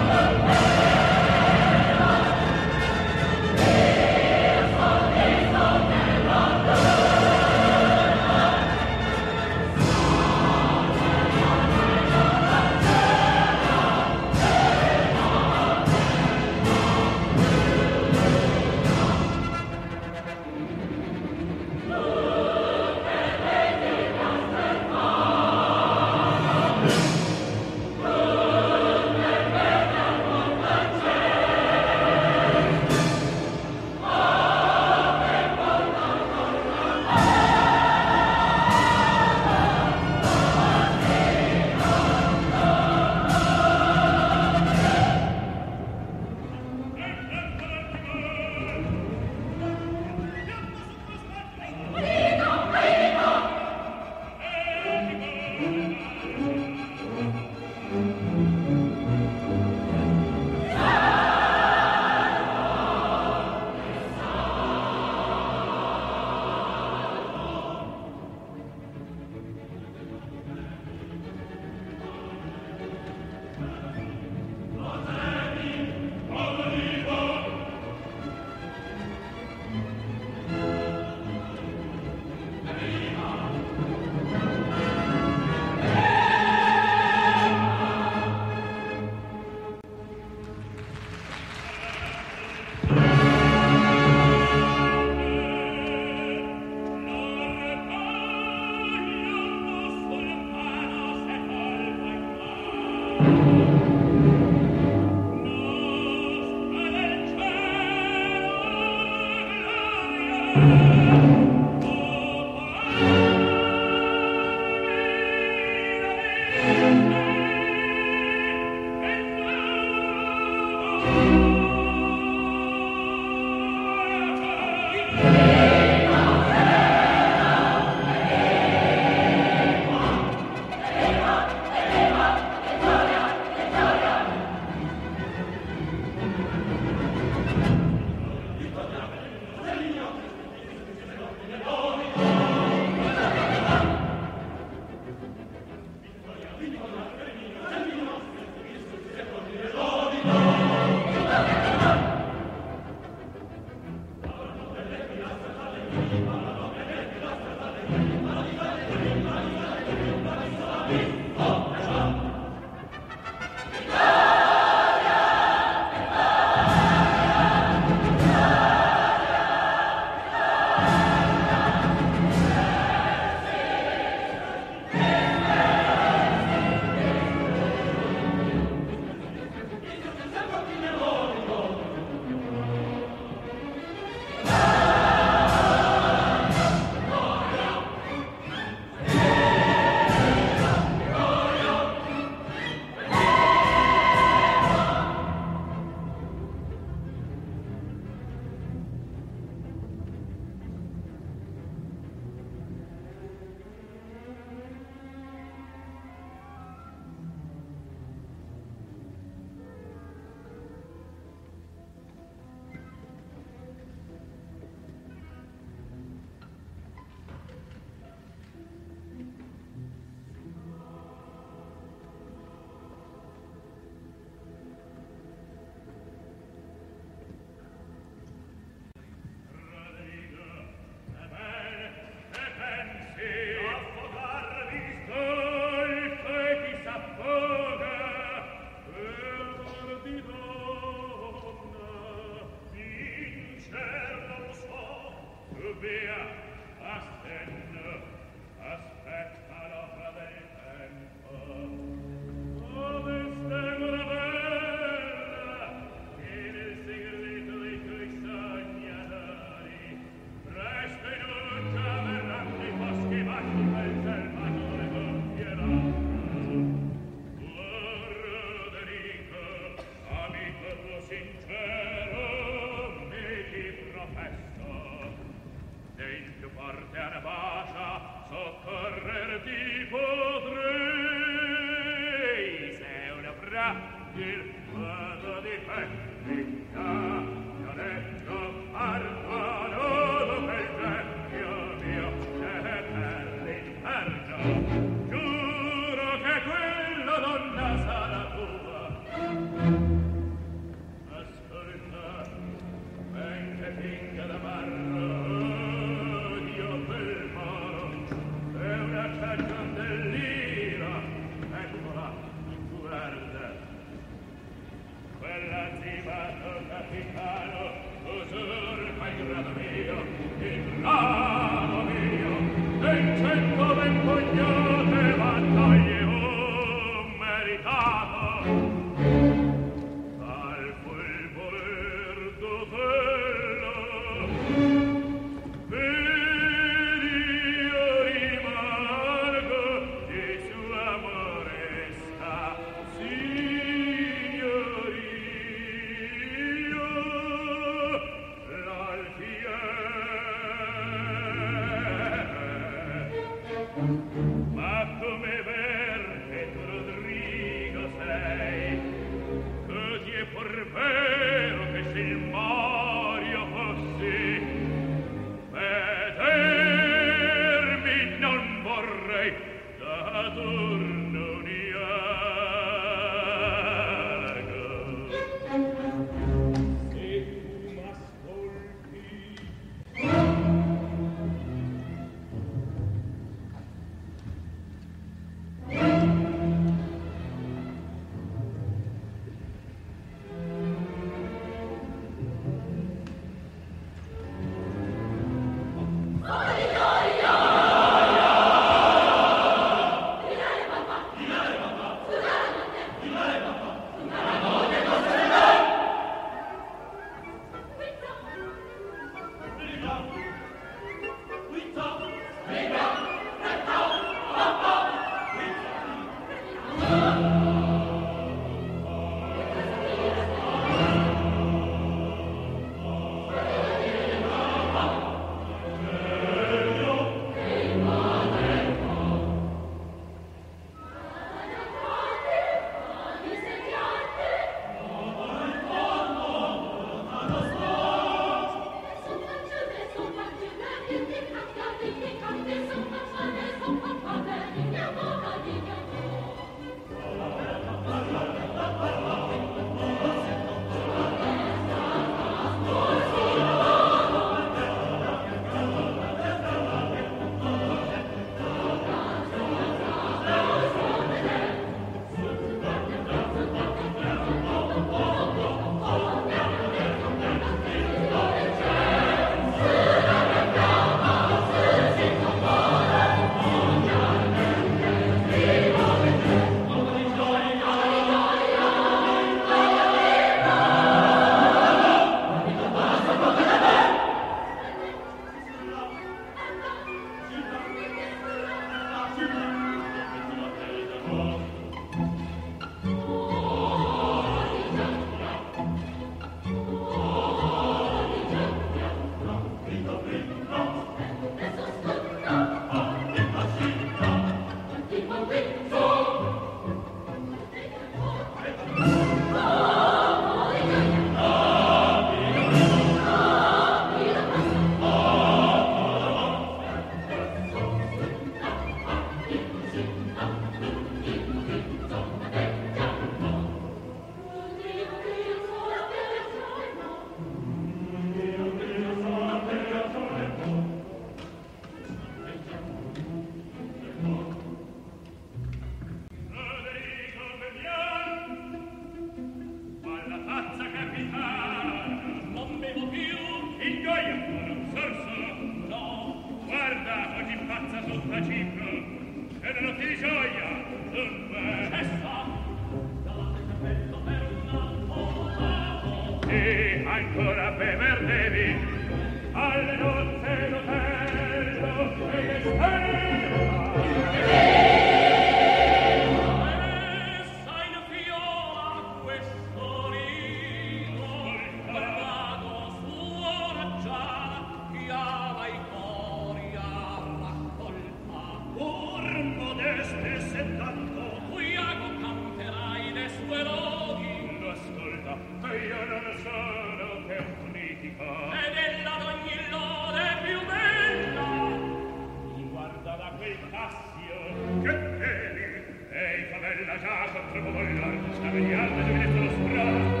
caccia, 596.81 597.21
contro 597.31 597.51
voi, 597.51 597.79
la 597.79 598.29
vegliata, 598.31 598.83
giovinetto 598.83 599.19
lo 599.19 599.29
sprata, 599.29 600.00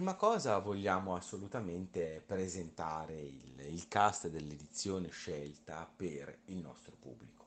prima 0.00 0.14
cosa 0.16 0.56
vogliamo 0.60 1.14
assolutamente 1.14 2.22
presentare 2.24 3.20
il, 3.20 3.66
il 3.68 3.86
cast 3.86 4.30
dell'edizione 4.30 5.10
scelta 5.10 5.86
per 5.94 6.38
il 6.46 6.56
nostro 6.56 6.96
pubblico. 6.98 7.44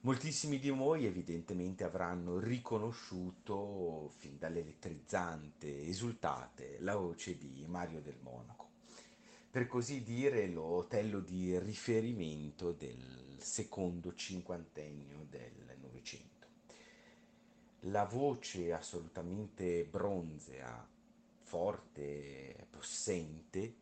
Moltissimi 0.00 0.58
di 0.58 0.68
voi 0.68 1.06
evidentemente 1.06 1.82
avranno 1.82 2.38
riconosciuto 2.38 4.12
fin 4.18 4.36
dall'elettrizzante 4.36 5.86
esultate 5.86 6.76
la 6.80 6.96
voce 6.96 7.38
di 7.38 7.64
Mario 7.66 8.02
del 8.02 8.18
Monaco, 8.20 8.68
per 9.50 9.66
così 9.66 10.02
dire 10.02 10.46
lo 10.46 10.64
Otello 10.64 11.20
di 11.20 11.58
riferimento 11.58 12.72
del 12.72 13.38
secondo 13.38 14.12
cinquantennio 14.12 15.24
del 15.30 15.78
Novecento. 15.80 16.46
La 17.84 18.04
voce 18.04 18.74
assolutamente 18.74 19.86
bronzea, 19.86 20.89
forte, 21.50 22.68
possente, 22.70 23.74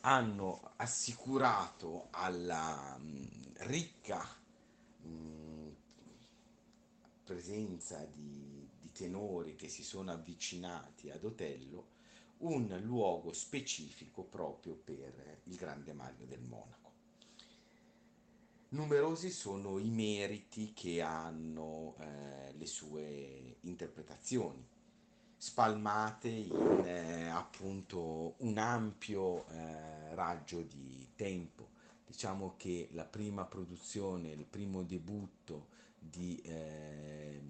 hanno 0.00 0.72
assicurato 0.76 2.06
alla 2.10 2.96
mh, 2.96 3.52
ricca 3.66 4.26
mh, 5.02 5.68
presenza 7.22 8.02
di, 8.10 8.66
di 8.80 8.90
tenori 8.92 9.56
che 9.56 9.68
si 9.68 9.82
sono 9.82 10.10
avvicinati 10.10 11.10
ad 11.10 11.22
Otello 11.22 11.88
un 12.38 12.66
luogo 12.82 13.34
specifico 13.34 14.22
proprio 14.22 14.74
per 14.74 15.40
il 15.44 15.56
grande 15.56 15.92
Mario 15.92 16.24
del 16.24 16.40
Monaco. 16.40 16.92
Numerosi 18.70 19.28
sono 19.28 19.78
i 19.78 19.90
meriti 19.90 20.72
che 20.72 21.02
hanno 21.02 21.94
eh, 21.98 22.54
le 22.54 22.66
sue 22.66 23.58
interpretazioni 23.60 24.75
spalmate 25.36 26.28
in 26.28 26.82
eh, 26.84 27.28
appunto 27.28 28.34
un 28.38 28.58
ampio 28.58 29.46
eh, 29.48 30.14
raggio 30.14 30.62
di 30.62 31.08
tempo. 31.14 31.68
Diciamo 32.06 32.54
che 32.56 32.88
la 32.92 33.04
prima 33.04 33.44
produzione, 33.44 34.30
il 34.30 34.46
primo 34.46 34.82
debutto 34.82 35.66
di, 35.98 36.40
eh, 36.44 37.40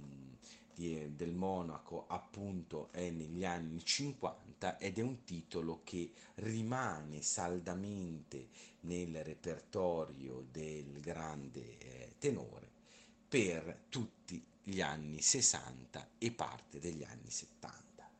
di, 0.74 1.14
del 1.14 1.32
Monaco 1.32 2.06
appunto 2.08 2.88
è 2.90 3.10
negli 3.10 3.44
anni 3.44 3.84
50 3.84 4.78
ed 4.78 4.98
è 4.98 5.02
un 5.02 5.22
titolo 5.24 5.82
che 5.84 6.10
rimane 6.36 7.22
saldamente 7.22 8.48
nel 8.80 9.22
repertorio 9.22 10.46
del 10.50 11.00
grande 11.00 11.78
eh, 11.78 12.14
tenore 12.18 12.68
per 13.28 13.84
tutti 13.88 14.42
gli 14.68 14.80
anni 14.80 15.22
60 15.22 16.08
e 16.18 16.32
parte 16.32 16.80
degli 16.80 17.04
anni 17.04 17.30
70. 17.30 18.10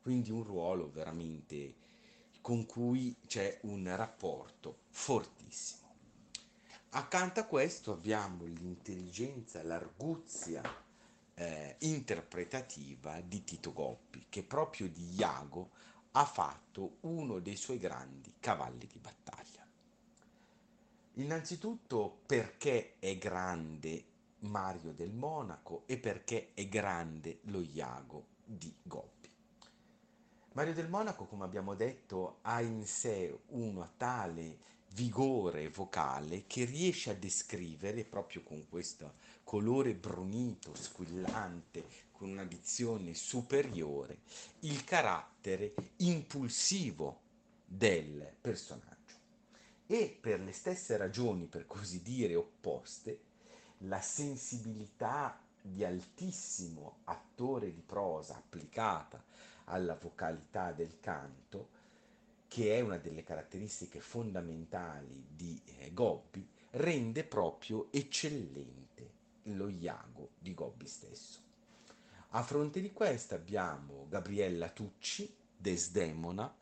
Quindi 0.00 0.30
un 0.30 0.42
ruolo 0.42 0.90
veramente 0.90 1.74
con 2.40 2.64
cui 2.64 3.14
c'è 3.26 3.58
un 3.64 3.94
rapporto 3.94 4.84
fortissimo. 4.88 5.88
Accanto 6.92 7.40
a 7.40 7.44
questo 7.44 7.92
abbiamo 7.92 8.46
l'intelligenza, 8.46 9.62
l'arguzia 9.62 10.62
eh, 11.34 11.76
interpretativa 11.80 13.20
di 13.20 13.44
Tito 13.44 13.74
Goppi, 13.74 14.24
che 14.30 14.42
proprio 14.42 14.88
di 14.88 15.16
Iago 15.16 15.68
ha 16.12 16.24
fatto 16.24 16.96
uno 17.00 17.40
dei 17.40 17.56
suoi 17.56 17.78
grandi 17.78 18.32
cavalli 18.40 18.86
di 18.86 18.98
battaglia. 18.98 19.66
Innanzitutto 21.14 22.22
perché 22.24 22.94
è 22.98 23.18
grande 23.18 24.09
Mario 24.40 24.92
del 24.92 25.12
Monaco 25.12 25.82
e 25.86 25.98
perché 25.98 26.52
è 26.54 26.66
grande 26.68 27.40
lo 27.44 27.60
Iago 27.60 28.26
di 28.44 28.74
Goppi. 28.82 29.28
Mario 30.52 30.74
del 30.74 30.88
Monaco, 30.88 31.26
come 31.26 31.44
abbiamo 31.44 31.74
detto, 31.74 32.38
ha 32.42 32.60
in 32.60 32.84
sé 32.86 33.40
un 33.48 33.86
tale 33.96 34.58
vigore 34.94 35.68
vocale 35.68 36.44
che 36.46 36.64
riesce 36.64 37.10
a 37.10 37.14
descrivere 37.14 38.04
proprio 38.04 38.42
con 38.42 38.68
questo 38.68 39.14
colore 39.44 39.94
brunito, 39.94 40.74
squillante, 40.74 41.84
con 42.10 42.30
una 42.30 42.44
dizione 42.44 43.14
superiore, 43.14 44.18
il 44.60 44.84
carattere 44.84 45.74
impulsivo 45.98 47.20
del 47.64 48.34
personaggio. 48.40 48.88
E 49.86 50.18
per 50.20 50.40
le 50.40 50.52
stesse 50.52 50.96
ragioni, 50.96 51.46
per 51.46 51.66
così 51.66 52.02
dire, 52.02 52.34
opposte, 52.34 53.18
la 53.84 54.00
sensibilità 54.00 55.38
di 55.62 55.84
altissimo 55.84 56.98
attore 57.04 57.72
di 57.72 57.82
prosa 57.82 58.36
applicata 58.36 59.22
alla 59.64 59.94
vocalità 59.94 60.72
del 60.72 60.98
canto, 61.00 61.78
che 62.48 62.76
è 62.76 62.80
una 62.80 62.98
delle 62.98 63.22
caratteristiche 63.22 64.00
fondamentali 64.00 65.26
di 65.28 65.60
eh, 65.78 65.92
Gobbi, 65.92 66.46
rende 66.72 67.24
proprio 67.24 67.88
eccellente 67.92 69.18
lo 69.44 69.68
Iago 69.68 70.30
di 70.38 70.54
Gobbi 70.54 70.86
stesso. 70.86 71.40
A 72.30 72.42
fronte 72.42 72.80
di 72.80 72.92
questa 72.92 73.36
abbiamo 73.36 74.06
Gabriella 74.08 74.68
Tucci, 74.68 75.32
Desdemona, 75.56 76.52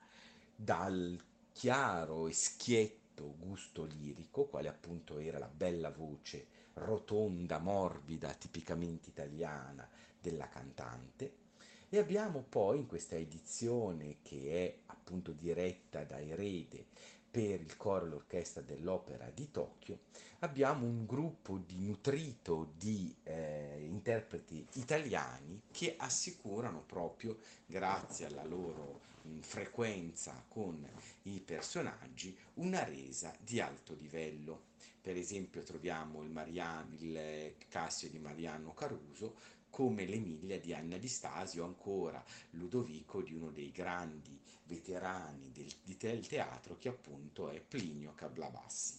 dal 0.55 1.19
chiaro 1.53 2.27
e 2.27 2.33
schietto 2.33 3.35
gusto 3.39 3.85
lirico, 3.85 4.45
quale 4.45 4.69
appunto 4.69 5.19
era 5.19 5.39
la 5.39 5.49
bella 5.49 5.91
voce 5.91 6.47
rotonda, 6.79 7.59
morbida, 7.59 8.33
tipicamente 8.33 9.11
italiana 9.11 9.89
della 10.21 10.49
cantante. 10.49 11.47
E 11.91 11.99
abbiamo 11.99 12.45
poi 12.47 12.79
in 12.79 12.87
questa 12.87 13.17
edizione 13.17 14.17
che 14.23 14.51
è 14.51 14.79
appunto 14.87 15.33
diretta 15.33 16.05
da 16.05 16.21
Erede 16.21 16.87
per 17.31 17.61
il 17.61 17.77
coro 17.77 18.07
e 18.07 18.09
l'orchestra 18.09 18.63
dell'Opera 18.63 19.31
di 19.33 19.51
Tokyo, 19.51 19.99
abbiamo 20.41 20.87
un 20.87 21.05
gruppo 21.05 21.59
di 21.59 21.87
nutrito 21.87 22.73
di 22.77 23.15
eh, 23.23 23.85
interpreti 23.87 24.67
italiani 24.75 25.61
che 25.71 25.95
assicurano 25.99 26.83
proprio, 26.87 27.39
grazie 27.67 28.27
alla 28.27 28.45
loro 28.45 29.01
mh, 29.23 29.41
frequenza 29.41 30.43
con 30.49 30.87
i 31.23 31.41
personaggi, 31.41 32.37
una 32.55 32.83
resa 32.85 33.35
di 33.41 33.61
alto 33.61 33.95
livello. 33.95 34.68
Per 35.01 35.17
esempio 35.17 35.63
troviamo 35.63 36.23
il, 36.23 36.31
Mariano, 36.31 36.95
il 36.99 37.55
Cassio 37.69 38.09
di 38.11 38.19
Mariano 38.19 38.75
Caruso 38.75 39.57
come 39.71 40.07
l'Emilia 40.07 40.59
di 40.59 40.75
Anna 40.75 40.97
Di 40.97 41.09
Stasio, 41.09 41.65
ancora 41.65 42.23
Ludovico 42.51 43.23
di 43.23 43.35
uno 43.35 43.51
dei 43.51 43.71
grandi 43.71 44.39
veterani 44.65 45.51
del, 45.53 45.73
del 45.97 46.27
teatro 46.27 46.77
che 46.77 46.89
appunto 46.89 47.49
è 47.51 47.61
Plinio 47.61 48.13
Cablabassi. 48.15 48.99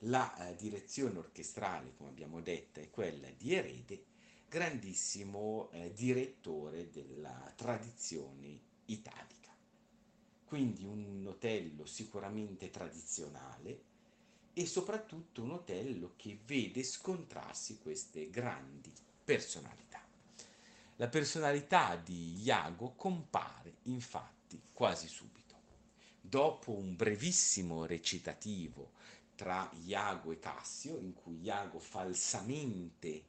La 0.00 0.48
eh, 0.48 0.54
direzione 0.56 1.18
orchestrale, 1.18 1.94
come 1.96 2.10
abbiamo 2.10 2.40
detto, 2.40 2.80
è 2.80 2.90
quella 2.90 3.28
di 3.36 3.54
Erede, 3.54 4.04
grandissimo 4.48 5.70
eh, 5.72 5.92
direttore 5.92 6.90
della 6.90 7.52
tradizione 7.56 8.60
italica. 8.86 9.54
Quindi 10.44 10.84
un 10.84 11.26
otello 11.26 11.86
sicuramente 11.86 12.70
tradizionale 12.70 13.85
e 14.58 14.64
soprattutto 14.64 15.42
un 15.42 15.50
otello 15.50 16.14
che 16.16 16.38
vede 16.46 16.82
scontrarsi 16.82 17.78
queste 17.78 18.30
grandi 18.30 18.90
personalità. 19.22 20.02
La 20.96 21.08
personalità 21.08 21.94
di 21.96 22.40
Iago 22.40 22.94
compare 22.94 23.74
infatti 23.82 24.58
quasi 24.72 25.08
subito. 25.08 25.54
Dopo 26.18 26.72
un 26.72 26.96
brevissimo 26.96 27.84
recitativo 27.84 28.92
tra 29.34 29.70
Iago 29.84 30.32
e 30.32 30.38
Cassio, 30.38 30.96
in 30.96 31.12
cui 31.12 31.42
Iago 31.42 31.78
falsamente 31.78 33.24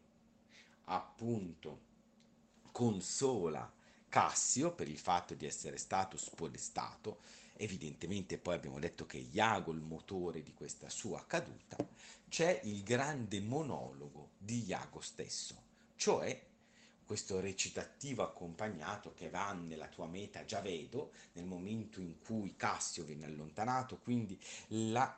appunto 0.85 1.81
consola 2.71 3.69
Cassio 4.07 4.73
per 4.73 4.87
il 4.87 4.97
fatto 4.97 5.33
di 5.33 5.45
essere 5.45 5.77
stato 5.77 6.15
spodestato, 6.15 7.19
evidentemente 7.57 8.37
poi 8.37 8.55
abbiamo 8.55 8.79
detto 8.79 9.05
che 9.05 9.17
Iago 9.17 9.71
è 9.71 9.75
il 9.75 9.81
motore 9.81 10.43
di 10.43 10.53
questa 10.53 10.89
sua 10.89 11.25
caduta, 11.25 11.77
c'è 12.29 12.61
il 12.63 12.83
grande 12.83 13.39
monologo 13.41 14.31
di 14.37 14.65
Iago 14.65 15.01
stesso, 15.01 15.61
cioè 15.95 16.45
questo 17.05 17.39
recitativo 17.39 18.21
accompagnato 18.21 19.13
che 19.13 19.29
va 19.29 19.53
nella 19.53 19.87
tua 19.87 20.07
meta 20.07 20.43
già 20.43 20.59
vedo, 20.59 21.13
nel 21.33 21.45
momento 21.45 22.01
in 22.01 22.19
cui 22.19 22.55
Cassio 22.57 23.05
viene 23.05 23.25
allontanato, 23.25 23.97
quindi 23.99 24.37
la 24.67 25.17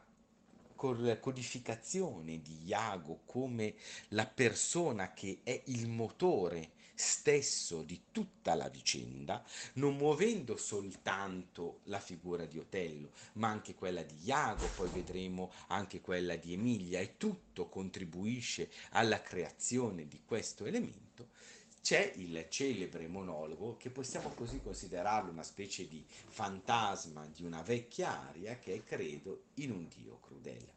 codificazione 0.76 2.42
di 2.42 2.64
Iago 2.66 3.22
come 3.26 3.76
la 4.10 4.28
persona 4.28 5.14
che 5.14 5.40
è 5.44 5.62
il 5.66 5.90
motore 5.90 6.72
stesso 7.02 7.82
di 7.84 8.02
tutta 8.12 8.56
la 8.56 8.68
vicenda, 8.68 9.42
non 9.76 9.96
muovendo 9.96 10.58
soltanto 10.58 11.80
la 11.84 12.00
figura 12.00 12.44
di 12.46 12.60
Otello, 12.60 13.12
ma 13.34 13.48
anche 13.48 13.74
quella 13.74 14.04
di 14.04 14.16
Iago, 14.24 14.66
poi 14.76 14.90
vedremo 14.90 15.50
anche 15.68 16.02
quella 16.02 16.36
di 16.36 16.52
Emilia, 16.52 17.00
e 17.00 17.16
tutto 17.16 17.70
contribuisce 17.70 18.70
alla 18.90 19.22
creazione 19.22 20.10
di 20.10 20.22
questo 20.26 20.66
elemento, 20.66 21.30
c'è 21.82 22.12
il 22.18 22.46
celebre 22.50 23.08
monologo 23.08 23.78
che 23.78 23.90
possiamo 23.90 24.30
così 24.32 24.60
considerarlo 24.62 25.32
una 25.32 25.44
specie 25.44 25.88
di 25.88 26.04
fantasma 26.06 27.26
di 27.28 27.46
una 27.46 27.62
vecchia 27.62 28.28
aria 28.28 28.58
che 28.60 28.74
è 28.74 28.84
credo 28.84 29.44
in 29.56 29.72
un 29.72 29.88
dio 29.88 30.20
crudele. 30.20 30.74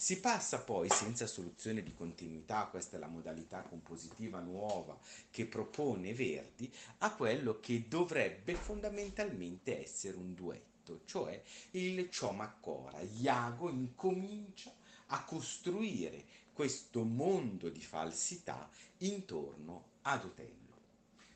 Si 0.00 0.18
passa 0.18 0.62
poi 0.62 0.88
senza 0.88 1.26
soluzione 1.26 1.82
di 1.82 1.92
continuità, 1.92 2.68
questa 2.68 2.96
è 2.96 2.98
la 2.98 3.06
modalità 3.06 3.60
compositiva 3.60 4.40
nuova 4.40 4.98
che 5.30 5.44
propone 5.44 6.14
Verdi, 6.14 6.72
a 7.00 7.14
quello 7.14 7.60
che 7.60 7.86
dovrebbe 7.86 8.54
fondamentalmente 8.54 9.82
essere 9.82 10.16
un 10.16 10.32
duetto, 10.32 11.02
cioè 11.04 11.42
il 11.72 12.08
Ciomaccora. 12.08 12.98
Iago 13.18 13.68
incomincia 13.68 14.72
a 15.08 15.22
costruire 15.22 16.24
questo 16.54 17.04
mondo 17.04 17.68
di 17.68 17.82
falsità 17.82 18.70
intorno 19.00 19.84
ad 20.00 20.24
Otello. 20.24 20.78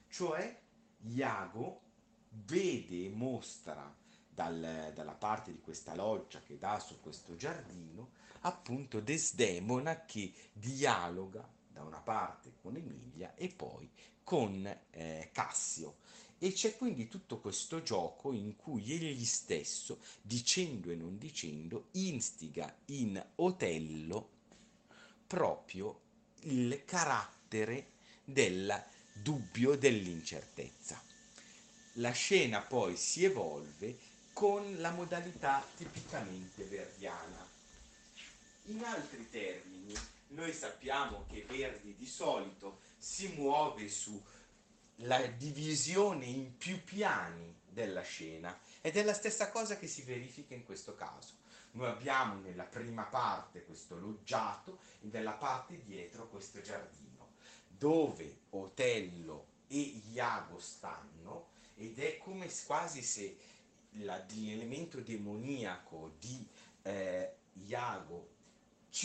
Cioè 0.08 0.58
Iago 1.08 1.82
vede 2.46 3.04
e 3.04 3.10
mostra 3.10 3.94
dal, 4.26 4.90
dalla 4.94 5.12
parte 5.12 5.52
di 5.52 5.60
questa 5.60 5.94
loggia 5.94 6.40
che 6.40 6.56
dà 6.56 6.78
su 6.78 6.98
questo 7.02 7.36
giardino 7.36 8.13
appunto 8.46 9.00
Desdemona 9.00 10.04
che 10.04 10.32
dialoga 10.52 11.46
da 11.68 11.82
una 11.82 12.00
parte 12.00 12.52
con 12.60 12.76
Emilia 12.76 13.34
e 13.34 13.48
poi 13.48 13.90
con 14.22 14.66
eh, 14.90 15.30
Cassio. 15.32 15.96
E 16.38 16.52
c'è 16.52 16.76
quindi 16.76 17.08
tutto 17.08 17.38
questo 17.38 17.82
gioco 17.82 18.32
in 18.32 18.56
cui 18.56 18.92
egli 18.92 19.24
stesso, 19.24 19.98
dicendo 20.20 20.90
e 20.90 20.94
non 20.94 21.16
dicendo, 21.16 21.88
instiga 21.92 22.74
in 22.86 23.22
Otello 23.36 24.30
proprio 25.26 26.00
il 26.42 26.82
carattere 26.84 27.92
del 28.24 28.84
dubbio, 29.12 29.76
dell'incertezza. 29.76 31.02
La 31.94 32.10
scena 32.10 32.60
poi 32.60 32.96
si 32.96 33.24
evolve 33.24 33.96
con 34.32 34.80
la 34.80 34.90
modalità 34.90 35.64
tipicamente 35.76 36.64
verdiana. 36.64 37.53
In 38.68 38.82
altri 38.82 39.28
termini, 39.28 39.94
noi 40.28 40.52
sappiamo 40.54 41.26
che 41.28 41.44
Verdi 41.46 41.94
di 41.94 42.06
solito 42.06 42.80
si 42.96 43.28
muove 43.28 43.90
sulla 43.90 45.20
divisione 45.36 46.24
in 46.24 46.56
più 46.56 46.82
piani 46.82 47.54
della 47.68 48.00
scena 48.00 48.58
ed 48.80 48.96
è 48.96 49.02
la 49.02 49.12
stessa 49.12 49.50
cosa 49.50 49.76
che 49.76 49.86
si 49.86 50.02
verifica 50.02 50.54
in 50.54 50.64
questo 50.64 50.94
caso. 50.94 51.34
Noi 51.72 51.88
abbiamo 51.88 52.40
nella 52.40 52.64
prima 52.64 53.02
parte 53.02 53.64
questo 53.64 53.98
loggiato 53.98 54.78
e 55.02 55.08
nella 55.10 55.32
parte 55.32 55.82
dietro 55.82 56.28
questo 56.30 56.62
giardino 56.62 57.32
dove 57.66 58.44
Otello 58.50 59.46
e 59.66 60.00
Iago 60.10 60.58
stanno 60.58 61.48
ed 61.74 61.98
è 61.98 62.16
come 62.16 62.48
quasi 62.64 63.02
se 63.02 63.36
l'elemento 63.90 65.00
demoniaco 65.00 66.14
di 66.18 66.48
eh, 66.82 67.36
Iago 67.66 68.33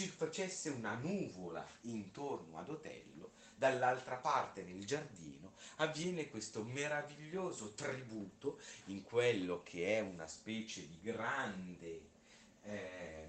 facesse 0.08 0.70
una 0.70 0.94
nuvola 0.94 1.66
intorno 1.82 2.58
ad 2.58 2.70
Otello, 2.70 3.32
dall'altra 3.56 4.16
parte 4.16 4.64
nel 4.64 4.86
giardino 4.86 5.54
avviene 5.78 6.30
questo 6.30 6.64
meraviglioso 6.64 7.74
tributo 7.74 8.60
in 8.86 9.04
quello 9.04 9.62
che 9.64 9.98
è 9.98 10.00
una 10.00 10.28
specie 10.28 10.88
di 10.88 11.00
grande 11.02 12.02
eh, 12.64 13.28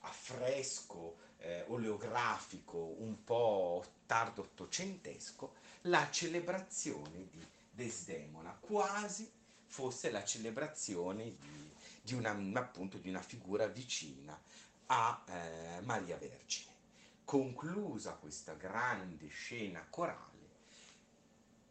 affresco 0.00 1.16
eh, 1.38 1.64
oleografico 1.68 2.76
un 2.98 3.22
po' 3.24 3.84
tardo 4.06 4.42
ottocentesco, 4.42 5.54
la 5.82 6.10
celebrazione 6.10 7.28
di 7.30 7.46
Desdemona, 7.70 8.50
quasi 8.58 9.30
fosse 9.66 10.10
la 10.10 10.24
celebrazione 10.24 11.36
di, 11.38 11.70
di, 12.02 12.14
una, 12.14 12.36
appunto, 12.54 12.98
di 12.98 13.08
una 13.08 13.22
figura 13.22 13.66
vicina 13.66 14.38
a 14.88 15.24
eh, 15.26 15.80
Maria 15.82 16.16
Vergine. 16.16 16.66
Conclusa 17.24 18.14
questa 18.14 18.54
grande 18.54 19.28
scena 19.28 19.86
corale, 19.88 20.26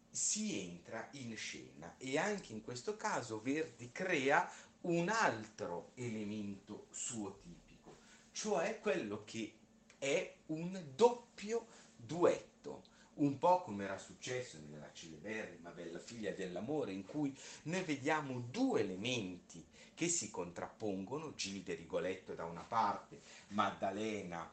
si 0.09 0.59
entra 0.59 1.07
in 1.11 1.35
scena 1.35 1.95
e 1.97 2.17
anche 2.17 2.53
in 2.53 2.63
questo 2.63 2.95
caso 2.95 3.41
Verdi 3.41 3.91
crea 3.91 4.49
un 4.81 5.09
altro 5.09 5.91
elemento 5.95 6.87
suo 6.91 7.39
tipico, 7.39 7.97
cioè 8.31 8.79
quello 8.79 9.23
che 9.25 9.53
è 9.97 10.35
un 10.47 10.91
doppio 10.95 11.67
duetto, 11.95 12.83
un 13.15 13.39
po' 13.39 13.61
come 13.63 13.85
era 13.85 13.97
successo 13.97 14.59
nella 14.69 14.91
celeberrima 14.93 15.71
Bella 15.71 15.99
figlia 15.99 16.31
dell'amore, 16.31 16.91
in 16.91 17.03
cui 17.03 17.35
noi 17.63 17.81
vediamo 17.81 18.39
due 18.39 18.81
elementi 18.81 19.65
che 19.97 20.09
si 20.09 20.29
contrappongono, 20.29 21.33
Gilde 21.33 21.73
Rigoletto 21.73 22.35
da 22.35 22.45
una 22.45 22.61
parte, 22.61 23.19
Maddalena 23.47 24.47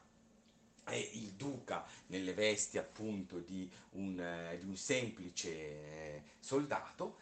è 0.83 0.95
il 0.95 1.33
duca 1.33 1.85
nelle 2.07 2.33
vesti 2.33 2.79
appunto 2.79 3.37
di 3.37 3.69
un, 3.91 4.19
eh, 4.19 4.57
di 4.57 4.65
un 4.65 4.75
semplice 4.75 5.51
eh, 5.51 6.23
soldato, 6.39 7.17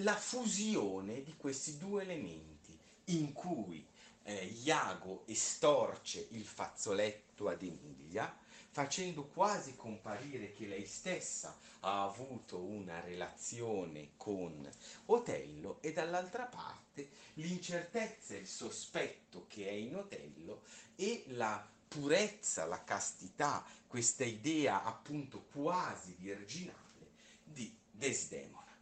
la 0.00 0.16
fusione 0.16 1.22
di 1.22 1.34
questi 1.36 1.76
due 1.76 2.00
elementi 2.00 2.74
in 3.08 3.34
cui 3.34 3.86
eh, 4.22 4.46
Iago 4.62 5.24
estorce 5.26 6.28
il 6.30 6.46
fazzoletto 6.46 7.50
ad 7.50 7.60
Emilia, 7.60 8.34
facendo 8.76 9.24
quasi 9.24 9.74
comparire 9.74 10.52
che 10.52 10.66
lei 10.66 10.84
stessa 10.84 11.56
ha 11.80 12.02
avuto 12.02 12.58
una 12.58 13.00
relazione 13.00 14.10
con 14.18 14.70
Otello 15.06 15.78
e 15.80 15.94
dall'altra 15.94 16.44
parte 16.44 17.08
l'incertezza 17.36 18.34
e 18.34 18.40
il 18.40 18.46
sospetto 18.46 19.46
che 19.48 19.66
è 19.66 19.72
in 19.72 19.96
Otello 19.96 20.64
e 20.94 21.24
la 21.28 21.66
purezza, 21.88 22.66
la 22.66 22.84
castità, 22.84 23.64
questa 23.86 24.24
idea 24.24 24.84
appunto 24.84 25.46
quasi 25.50 26.14
virginale 26.18 27.12
di 27.44 27.74
Desdemona. 27.90 28.76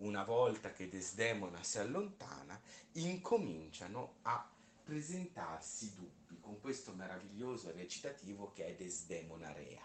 Una 0.00 0.22
volta 0.22 0.74
che 0.74 0.90
Desdemona 0.90 1.62
si 1.62 1.78
allontana, 1.78 2.60
incominciano 2.92 4.16
a 4.20 4.46
presentarsi 4.84 5.94
dubbi 5.94 6.17
con 6.48 6.60
questo 6.60 6.94
meraviglioso 6.94 7.70
recitativo 7.72 8.52
che 8.52 8.64
è 8.64 8.74
Desdemona 8.74 9.52
Rea. 9.52 9.84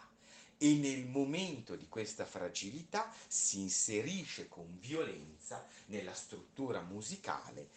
E 0.58 0.76
nel 0.76 1.06
momento 1.08 1.76
di 1.76 1.90
questa 1.90 2.24
fragilità 2.24 3.12
si 3.28 3.60
inserisce 3.60 4.48
con 4.48 4.80
violenza 4.80 5.68
nella 5.88 6.14
struttura 6.14 6.80
musicale 6.80 7.70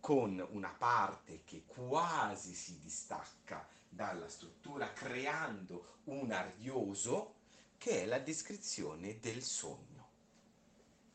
con 0.00 0.42
una 0.52 0.70
parte 0.70 1.42
che 1.44 1.64
quasi 1.66 2.54
si 2.54 2.80
distacca 2.80 3.68
dalla 3.86 4.30
struttura 4.30 4.90
creando 4.94 5.98
un 6.04 6.32
arioso 6.32 7.34
che 7.76 8.04
è 8.04 8.06
la 8.06 8.20
descrizione 8.20 9.18
del 9.18 9.42
sogno. 9.42 10.08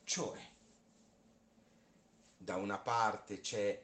Cioè, 0.04 0.40
da 2.38 2.58
una 2.58 2.78
parte 2.78 3.40
c'è 3.40 3.84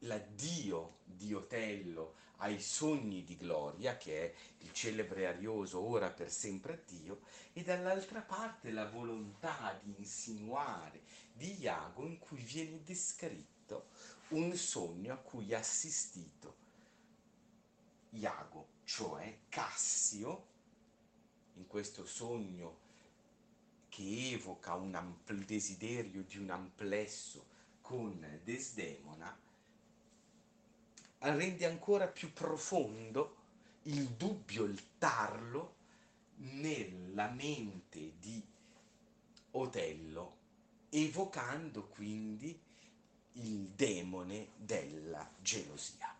l'addio 0.00 0.98
di 1.04 1.32
Otello 1.32 2.26
ai 2.38 2.60
sogni 2.60 3.24
di 3.24 3.36
gloria, 3.36 3.96
che 3.96 4.22
è 4.22 4.34
il 4.58 4.72
celebre 4.72 5.26
arioso 5.26 5.80
ora 5.80 6.10
per 6.10 6.30
sempre 6.30 6.74
addio, 6.74 7.20
e 7.52 7.62
dall'altra 7.62 8.20
parte 8.20 8.70
la 8.70 8.88
volontà 8.88 9.78
di 9.82 9.94
insinuare 9.98 11.02
di 11.32 11.60
Iago 11.60 12.04
in 12.04 12.18
cui 12.18 12.40
viene 12.40 12.82
descritto 12.82 13.88
un 14.28 14.54
sogno 14.54 15.12
a 15.12 15.16
cui 15.16 15.54
ha 15.54 15.58
assistito 15.58 16.66
Iago, 18.10 18.68
cioè 18.84 19.38
Cassio, 19.48 20.46
in 21.54 21.66
questo 21.66 22.06
sogno 22.06 22.86
che 23.88 24.32
evoca 24.32 24.74
un 24.74 25.16
desiderio 25.44 26.22
di 26.22 26.38
un 26.38 26.50
amplesso 26.50 27.46
con 27.80 28.40
Desdemona, 28.44 29.36
rende 31.20 31.66
ancora 31.66 32.06
più 32.06 32.32
profondo 32.32 33.36
il 33.82 34.08
dubbio, 34.10 34.64
il 34.64 34.80
tarlo 34.98 35.76
nella 36.36 37.28
mente 37.28 38.12
di 38.18 38.42
Otello, 39.52 40.36
evocando 40.90 41.88
quindi 41.88 42.60
il 43.32 43.68
demone 43.68 44.50
della 44.56 45.28
gelosia. 45.40 46.14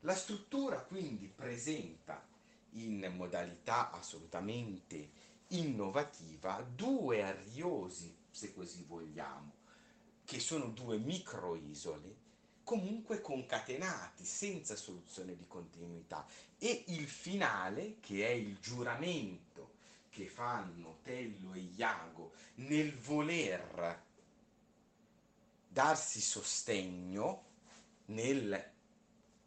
La 0.00 0.14
struttura 0.14 0.80
quindi 0.80 1.28
presenta 1.28 2.26
in 2.72 3.12
modalità 3.16 3.90
assolutamente 3.90 5.22
innovativa 5.48 6.60
due 6.62 7.22
ariosi, 7.22 8.14
se 8.30 8.52
così 8.52 8.84
vogliamo, 8.84 9.52
che 10.24 10.40
sono 10.40 10.66
due 10.66 10.98
microisole 10.98 12.23
comunque 12.64 13.20
concatenati 13.20 14.24
senza 14.24 14.74
soluzione 14.74 15.36
di 15.36 15.46
continuità 15.46 16.26
e 16.58 16.84
il 16.88 17.06
finale 17.06 18.00
che 18.00 18.26
è 18.26 18.30
il 18.30 18.58
giuramento 18.58 19.72
che 20.08 20.26
fanno 20.26 20.98
Tello 21.02 21.52
e 21.52 21.60
Iago 21.76 22.32
nel 22.56 22.96
voler 22.96 24.02
darsi 25.68 26.20
sostegno 26.20 27.52
nel 28.06 28.72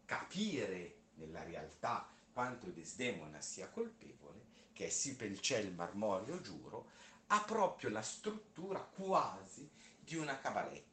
capire 0.05 0.95
nella 1.15 1.43
realtà 1.43 2.07
quanto 2.31 2.67
Desdemona 2.67 3.41
sia 3.41 3.67
colpevole, 3.69 4.45
che 4.73 4.87
è 4.87 4.89
sì 4.89 5.15
per 5.15 5.31
il 5.31 5.41
ciel 5.41 5.73
marmoreo 5.73 6.39
giuro, 6.41 6.91
ha 7.27 7.41
proprio 7.41 7.89
la 7.89 8.01
struttura 8.01 8.79
quasi 8.79 9.69
di 9.99 10.15
una 10.15 10.37
cabaletta. 10.39 10.86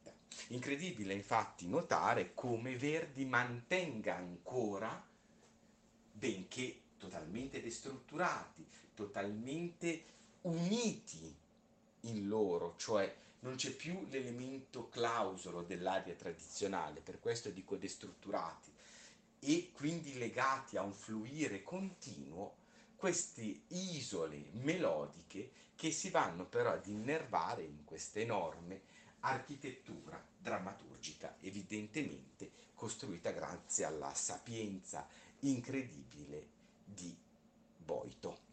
Incredibile 0.47 1.13
infatti 1.13 1.67
notare 1.67 2.33
come 2.33 2.75
Verdi 2.75 3.25
mantenga 3.25 4.15
ancora, 4.15 5.03
benché 6.11 6.81
totalmente 6.97 7.61
destrutturati, 7.61 8.65
totalmente 8.93 10.03
uniti 10.41 11.35
in 12.01 12.27
loro, 12.27 12.75
cioè 12.77 13.13
non 13.39 13.55
c'è 13.55 13.71
più 13.71 14.05
l'elemento 14.09 14.89
clausolo 14.89 15.63
dell'aria 15.63 16.15
tradizionale, 16.15 17.01
per 17.01 17.19
questo 17.19 17.49
dico 17.49 17.75
destrutturati, 17.75 18.71
e 19.39 19.71
quindi 19.73 20.17
legati 20.17 20.77
a 20.77 20.81
un 20.81 20.93
fluire 20.93 21.61
continuo, 21.61 22.63
queste 22.95 23.61
isole 23.67 24.45
melodiche 24.53 25.51
che 25.75 25.91
si 25.91 26.09
vanno 26.09 26.45
però 26.45 26.71
ad 26.71 26.87
innervare 26.87 27.63
in 27.63 27.83
questa 27.83 28.19
enorme 28.19 28.81
architettura 29.25 30.23
drammaturgica, 30.37 31.37
evidentemente 31.41 32.51
costruita 32.73 33.31
grazie 33.31 33.85
alla 33.85 34.13
sapienza 34.13 35.07
incredibile 35.39 36.47
di 36.83 37.15
Boito. 37.77 38.43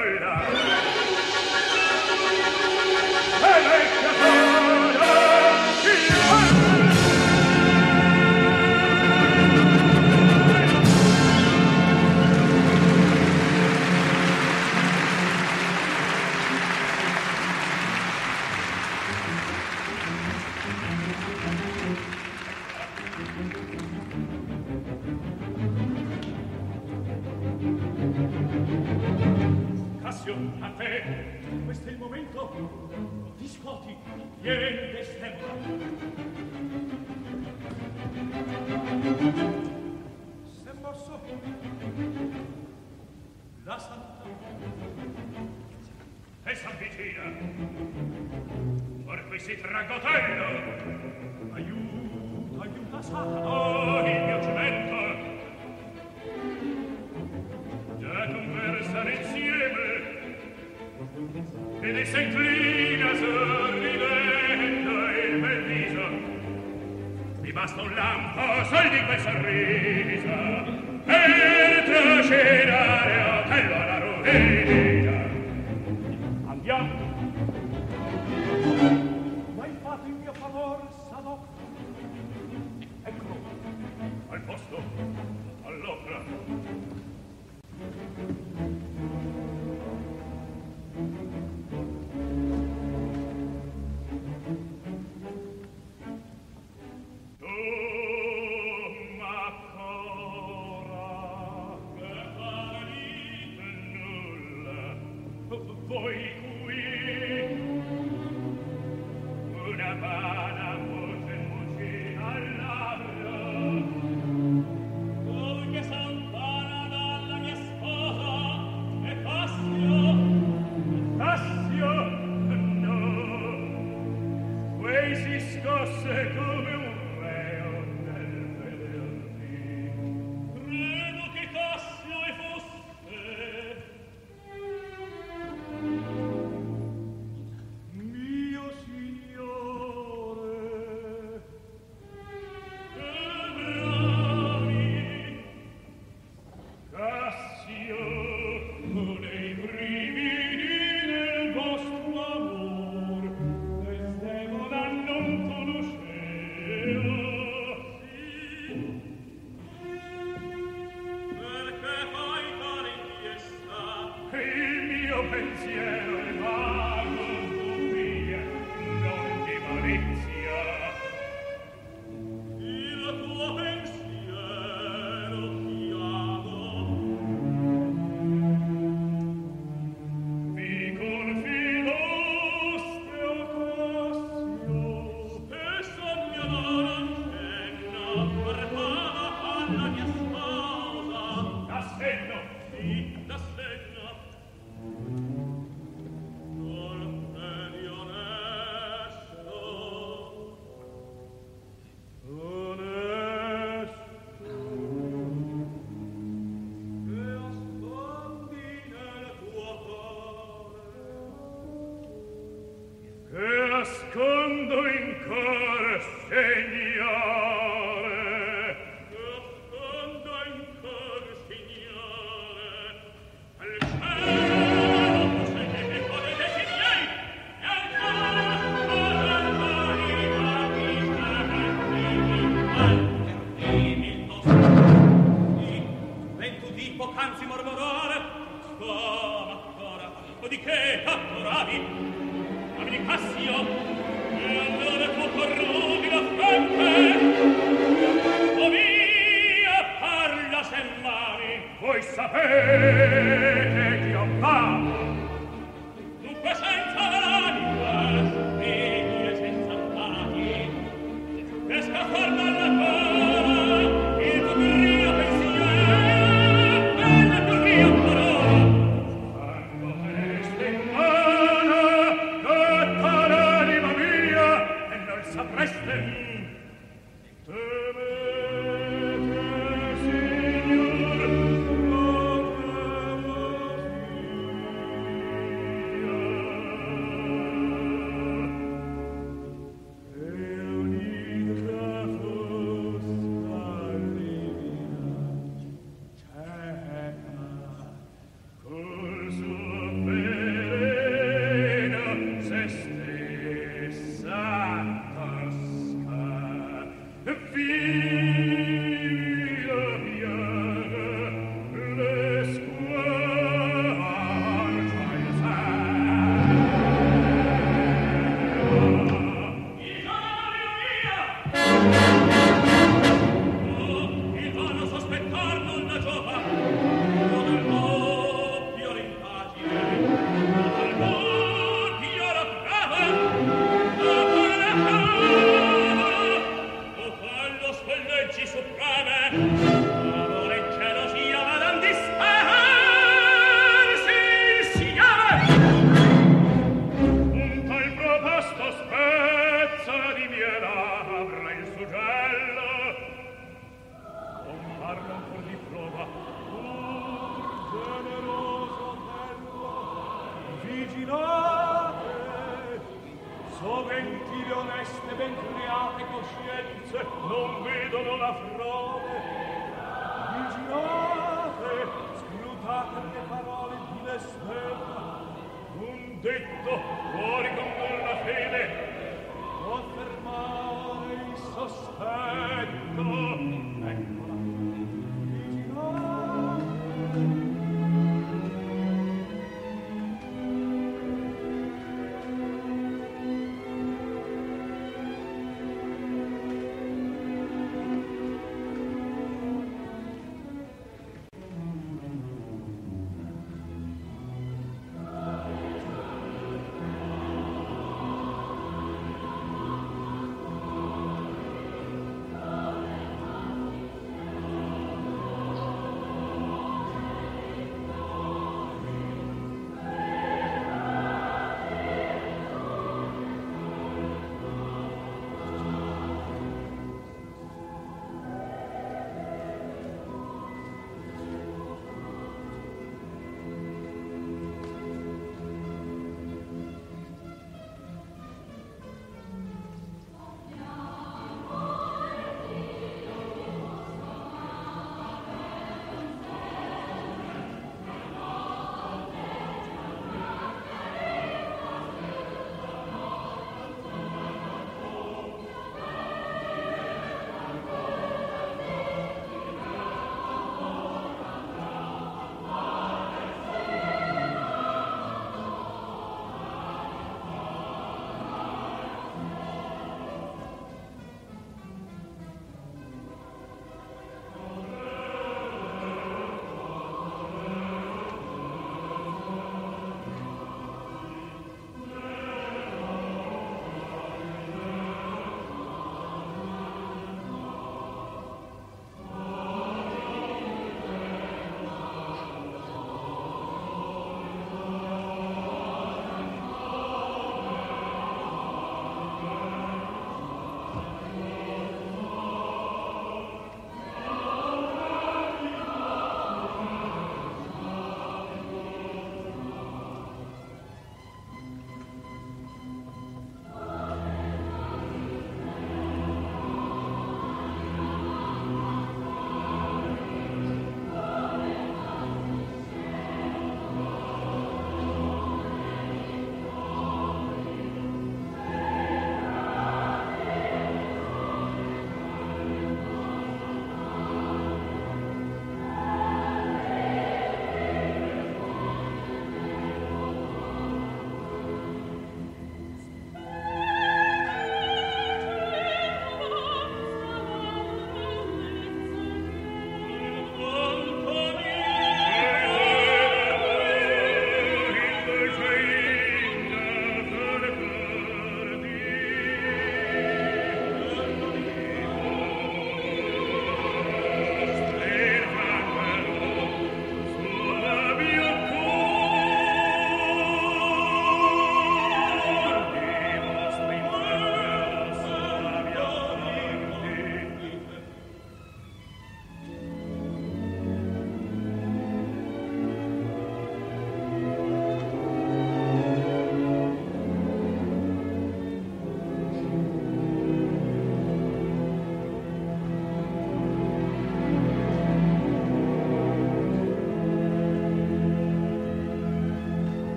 Yeah. 0.00 0.67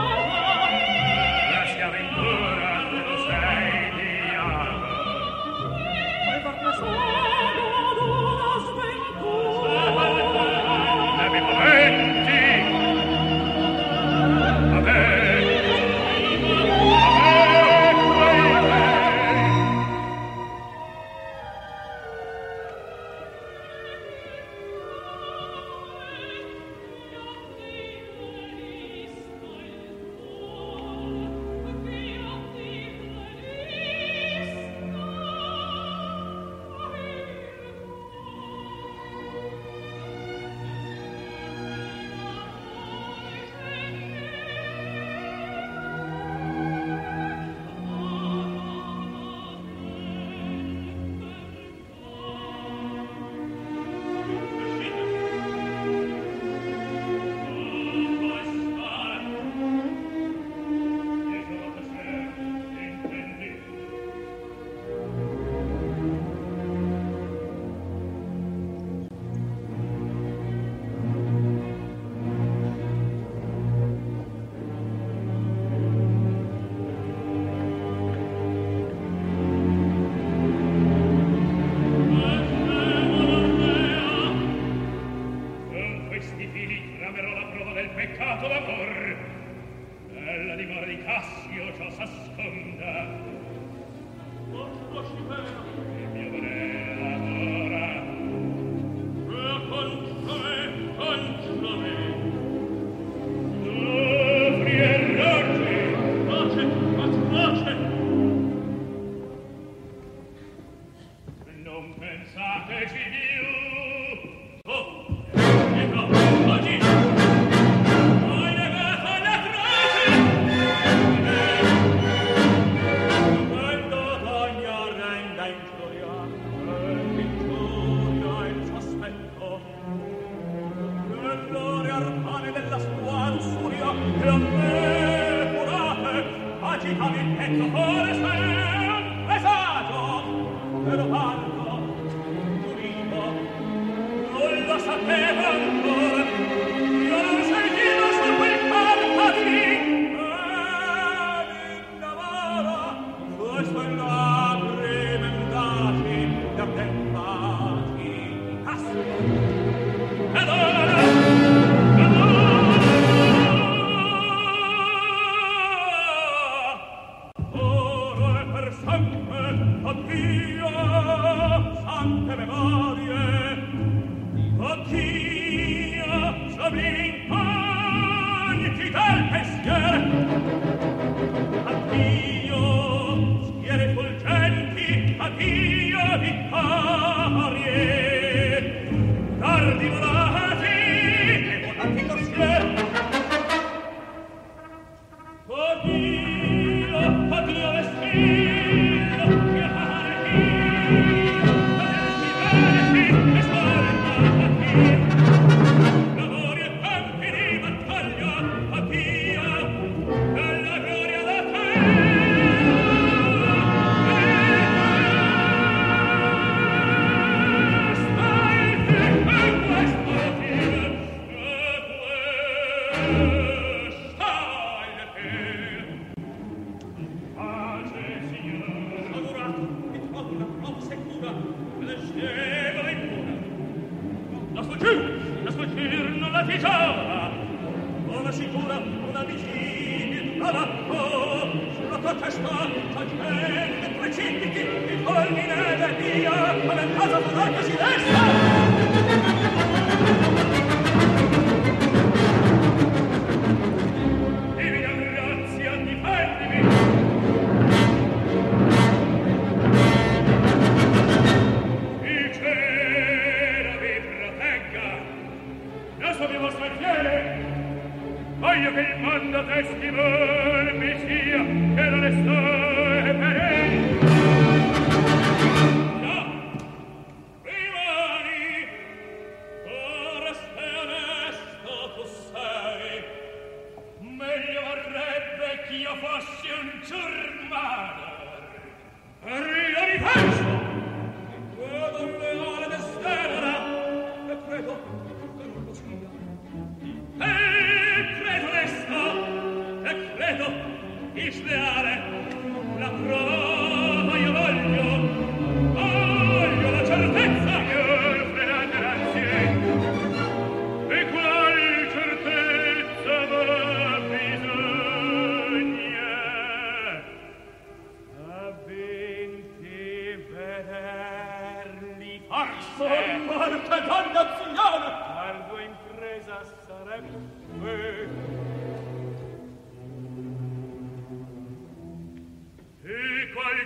Bye. 0.00 0.29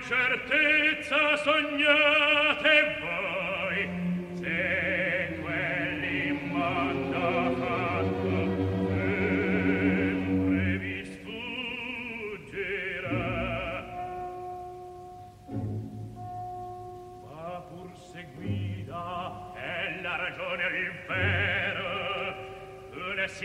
certezza 0.08 1.36
sognate 1.36 2.96
voi? 3.00 3.13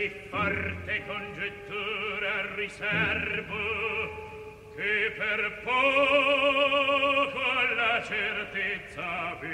sì 0.00 0.10
forte 0.30 1.02
congettura 1.06 2.54
riservo 2.54 3.58
che 4.74 5.12
per 5.14 5.60
poco 5.62 7.40
la 7.74 8.02
certezza 8.02 9.36
vi 9.40 9.49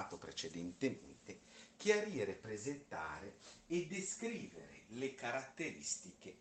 presentato 0.00 0.16
precedentemente, 0.18 1.40
chiarire, 1.76 2.32
presentare 2.34 3.36
e 3.66 3.86
descrivere 3.86 4.84
le 4.88 5.14
caratteristiche 5.14 6.36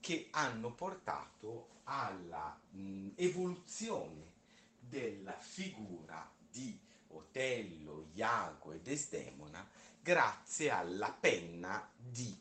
che 0.00 0.28
hanno 0.30 0.72
portato 0.72 1.80
alla 1.84 2.58
mh, 2.70 3.10
evoluzione 3.16 4.32
della 4.78 5.38
figura 5.38 6.30
di 6.50 6.78
Otello, 7.08 8.06
Iago 8.14 8.72
e 8.72 8.80
Desdemona 8.80 9.68
grazie 10.00 10.70
alla 10.70 11.12
penna 11.12 11.90
di 11.96 12.34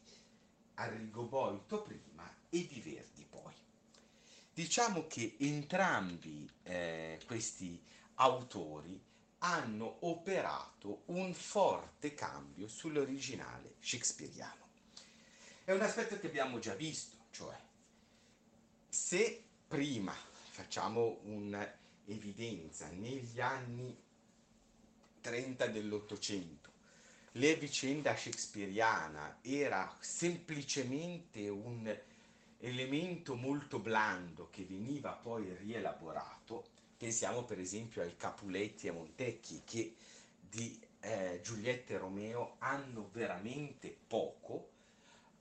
Arrigo 0.76 1.24
Boito 1.24 1.82
prima 1.82 2.32
e 2.50 2.66
di 2.68 2.80
Verdi 2.80 3.26
poi. 3.26 3.54
Diciamo 4.54 5.08
che 5.08 5.36
entrambi 5.40 6.50
eh, 6.64 7.20
questi 7.26 7.82
autori 8.16 9.09
hanno 9.40 9.98
operato 10.02 11.04
un 11.06 11.34
forte 11.34 12.14
cambio 12.14 12.68
sull'originale 12.68 13.76
shakespeariano. 13.80 14.68
È 15.64 15.72
un 15.72 15.82
aspetto 15.82 16.20
che 16.20 16.28
abbiamo 16.28 16.60
già 16.60 16.74
visto, 16.74 17.18
cioè 17.32 17.58
se 18.88 19.44
prima 19.68 20.14
facciamo 20.14 21.20
un'evidenza 21.24 22.90
negli 22.90 23.40
anni 23.40 23.96
30 25.22 25.68
dell'Ottocento 25.68 26.70
le 27.34 27.56
vicenda 27.56 28.16
shakespeariana 28.16 29.38
era 29.42 29.96
semplicemente 30.00 31.48
un 31.48 31.96
elemento 32.60 33.36
molto 33.36 33.80
blando 33.80 34.50
che 34.50 34.66
veniva 34.66 35.12
poi 35.12 35.56
rielaborato, 35.56 36.70
pensiamo 37.00 37.46
per 37.46 37.60
esempio 37.60 38.02
ai 38.02 38.18
Capuletti 38.18 38.88
e 38.88 38.92
Montecchi 38.92 39.62
che 39.64 39.96
di 40.38 40.78
eh, 41.00 41.40
Giulietta 41.42 41.94
e 41.94 41.98
Romeo 41.98 42.56
hanno 42.60 43.10
veramente 43.14 43.96
poco, 44.06 44.72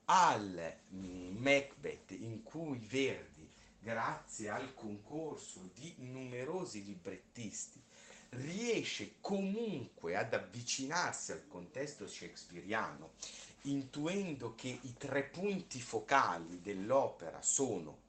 al 0.05 0.77
mm, 0.95 1.37
Macbeth 1.37 2.13
in 2.13 2.45
cui 2.45 2.79
Verdi, 2.79 3.51
grazie 3.81 4.51
al 4.51 4.73
concorso 4.73 5.69
di 5.75 5.93
numerosi 5.99 6.85
librettisti, 6.85 7.83
riesce 8.31 9.15
comunque 9.21 10.15
ad 10.15 10.35
avvicinarsi 10.35 11.33
al 11.33 11.49
contesto 11.49 12.07
shakespeariano, 12.07 13.15
intuendo 13.63 14.55
che 14.55 14.79
i 14.81 14.95
tre 14.97 15.25
punti 15.25 15.81
focali 15.81 16.61
dell'opera 16.61 17.43
sono 17.43 18.07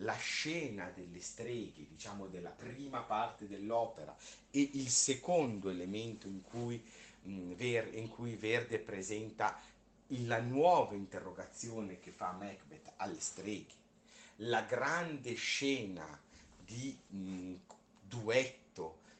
la 0.00 0.16
scena 0.16 0.90
delle 0.90 1.20
streghe, 1.20 1.86
diciamo 1.88 2.26
della 2.26 2.50
prima 2.50 3.00
parte 3.00 3.46
dell'opera, 3.46 4.14
e 4.50 4.70
il 4.74 4.88
secondo 4.88 5.70
elemento 5.70 6.26
in 6.26 6.42
cui, 6.42 6.82
mh, 7.22 7.54
Ver, 7.54 7.94
in 7.94 8.08
cui 8.08 8.34
Verde 8.34 8.78
presenta 8.78 9.58
la 10.08 10.40
nuova 10.40 10.94
interrogazione 10.94 11.98
che 11.98 12.12
fa 12.12 12.32
Macbeth 12.32 12.92
alle 12.96 13.20
streghe, 13.20 13.74
la 14.36 14.62
grande 14.62 15.34
scena 15.34 16.06
di 16.64 16.96
mh, 17.08 17.54
duetto 18.02 18.65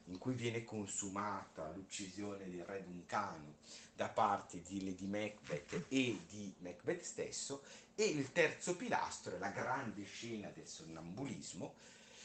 in 0.07 0.17
cui 0.17 0.33
viene 0.33 0.63
consumata 0.63 1.71
l'uccisione 1.71 2.49
del 2.49 2.65
re 2.65 2.83
Duncano 2.83 3.55
da 3.93 4.09
parte 4.09 4.61
di 4.61 4.83
Lady 4.83 5.05
Macbeth 5.05 5.85
e 5.89 6.19
di 6.27 6.53
Macbeth 6.59 7.01
stesso, 7.01 7.63
e 7.95 8.05
il 8.05 8.31
terzo 8.31 8.75
pilastro 8.75 9.35
è 9.35 9.39
la 9.39 9.49
grande 9.49 10.03
scena 10.03 10.49
del 10.49 10.67
sonnambulismo, 10.67 11.73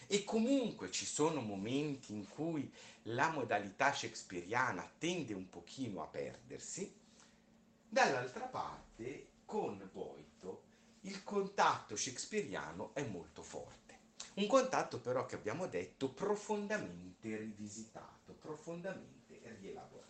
e 0.06 0.24
comunque 0.24 0.90
ci 0.90 1.06
sono 1.06 1.40
momenti 1.40 2.12
in 2.12 2.28
cui 2.28 2.70
la 3.04 3.30
modalità 3.30 3.92
shakespeariana 3.92 4.90
tende 4.98 5.32
un 5.32 5.48
pochino 5.48 6.02
a 6.02 6.06
perdersi, 6.06 6.94
dall'altra 7.88 8.44
parte 8.44 9.28
con 9.46 9.88
Boito 9.90 10.62
il 11.02 11.24
contatto 11.24 11.96
shakespeariano 11.96 12.94
è 12.94 13.02
molto 13.04 13.42
forte. 13.42 13.81
Un 14.34 14.46
contatto 14.46 14.98
però 14.98 15.26
che 15.26 15.34
abbiamo 15.34 15.66
detto 15.66 16.09
profondamente 16.09 17.36
rivisitato, 17.36 18.32
profondamente 18.32 19.40
rielaborato. 19.60 20.00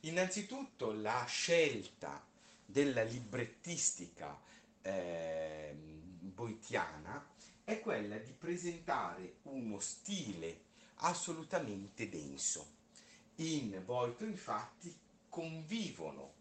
Innanzitutto 0.00 0.92
la 0.92 1.24
scelta 1.24 2.22
della 2.66 3.02
librettistica 3.02 4.38
eh, 4.82 5.74
boitiana 5.74 7.26
è 7.64 7.80
quella 7.80 8.18
di 8.18 8.32
presentare 8.32 9.36
uno 9.44 9.80
stile 9.80 10.60
assolutamente 10.96 12.10
denso. 12.10 12.72
In 13.36 13.80
Boito 13.82 14.24
infatti 14.24 14.94
convivono 15.30 16.34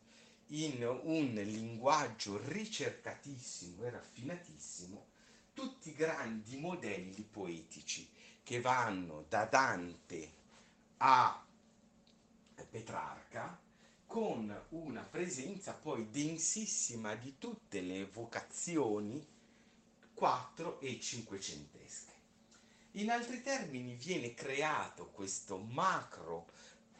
in 0.47 0.85
un 1.03 1.33
linguaggio 1.33 2.37
ricercatissimo 2.45 3.85
e 3.85 3.89
raffinatissimo 3.89 5.11
tutti 5.53 5.93
grandi 5.93 6.57
modelli 6.57 7.23
poetici 7.23 8.09
che 8.43 8.59
vanno 8.59 9.25
da 9.29 9.45
Dante 9.45 10.33
a 10.97 11.45
Petrarca 12.69 13.59
con 14.05 14.65
una 14.69 15.01
presenza 15.01 15.73
poi 15.73 16.09
densissima 16.09 17.15
di 17.15 17.37
tutte 17.37 17.81
le 17.81 18.01
evocazioni 18.01 19.25
quattro 20.13 20.79
e 20.79 20.99
cinquecentesche. 20.99 22.11
In 22.93 23.09
altri 23.09 23.41
termini 23.41 23.95
viene 23.95 24.33
creato 24.33 25.09
questo 25.09 25.57
macro 25.57 26.47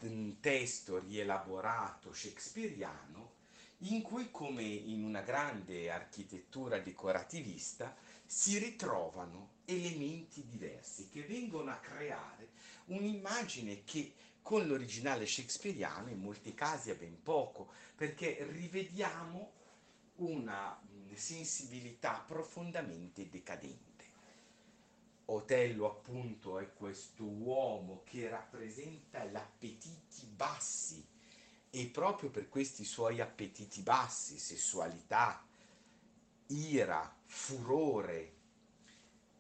mm, 0.05 0.31
testo 0.39 0.99
rielaborato 0.99 2.13
shakespeariano 2.13 3.31
in 3.79 4.01
cui 4.01 4.31
come 4.31 4.63
in 4.63 5.03
una 5.03 5.21
grande 5.21 5.91
architettura 5.91 6.79
decorativista 6.79 7.95
si 8.33 8.57
ritrovano 8.57 9.51
elementi 9.65 10.43
diversi 10.43 11.07
che 11.07 11.21
vengono 11.21 11.69
a 11.69 11.75
creare 11.75 12.49
un'immagine 12.85 13.83
che 13.83 14.11
con 14.41 14.65
l'originale 14.65 15.27
shakespeariano 15.27 16.09
in 16.09 16.19
molti 16.19 16.55
casi 16.55 16.89
ha 16.89 16.95
ben 16.95 17.21
poco, 17.21 17.71
perché 17.95 18.43
rivediamo 18.49 19.51
una 20.15 20.81
sensibilità 21.13 22.23
profondamente 22.27 23.29
decadente. 23.29 24.03
Otello 25.25 25.85
appunto 25.85 26.57
è 26.57 26.73
questo 26.73 27.23
uomo 27.23 28.01
che 28.03 28.27
rappresenta 28.29 29.23
gli 29.25 29.35
appetiti 29.35 30.25
bassi 30.25 31.05
e 31.69 31.85
proprio 31.85 32.31
per 32.31 32.49
questi 32.49 32.83
suoi 32.83 33.21
appetiti 33.21 33.81
bassi, 33.81 34.39
sessualità, 34.39 35.45
ira, 36.47 37.21
furore, 37.33 38.31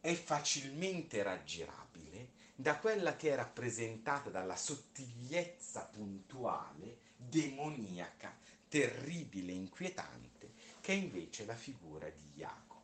è 0.01 0.13
facilmente 0.15 1.21
raggirabile 1.21 2.31
da 2.55 2.77
quella 2.77 3.15
che 3.15 3.31
è 3.31 3.35
rappresentata 3.35 4.29
dalla 4.29 4.55
sottigliezza 4.55 5.85
puntuale, 5.85 6.97
demoniaca, 7.15 8.35
terribile, 8.67 9.51
inquietante, 9.53 10.53
che 10.81 10.93
è 10.93 10.95
invece 10.95 11.45
la 11.45 11.55
figura 11.55 12.09
di 12.09 12.31
Iago. 12.35 12.81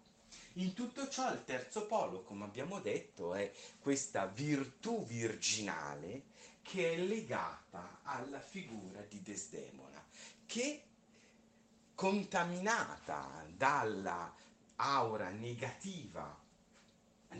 In 0.54 0.74
tutto 0.74 1.10
ciò 1.10 1.34
il 1.34 1.44
terzo 1.44 1.88
polo, 1.88 2.22
come 2.22 2.46
abbiamo 2.46 2.80
detto, 2.80 3.34
è 3.34 3.52
questa 3.80 4.28
virtù 4.28 5.04
virginale 5.06 6.38
che 6.62 6.94
è 6.94 6.98
legata 6.98 8.00
alla 8.04 8.40
figura 8.40 9.02
di 9.02 9.22
Desdemona, 9.22 10.02
che 10.46 10.84
contaminata 11.96 13.46
dalla 13.58 14.34
aura 14.82 15.30
negativa 15.30 16.38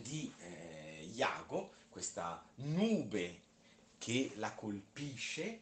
di 0.02 0.32
eh, 0.40 1.10
Iago, 1.14 1.72
questa 1.90 2.44
nube 2.56 3.40
che 3.98 4.32
la 4.36 4.54
colpisce, 4.54 5.62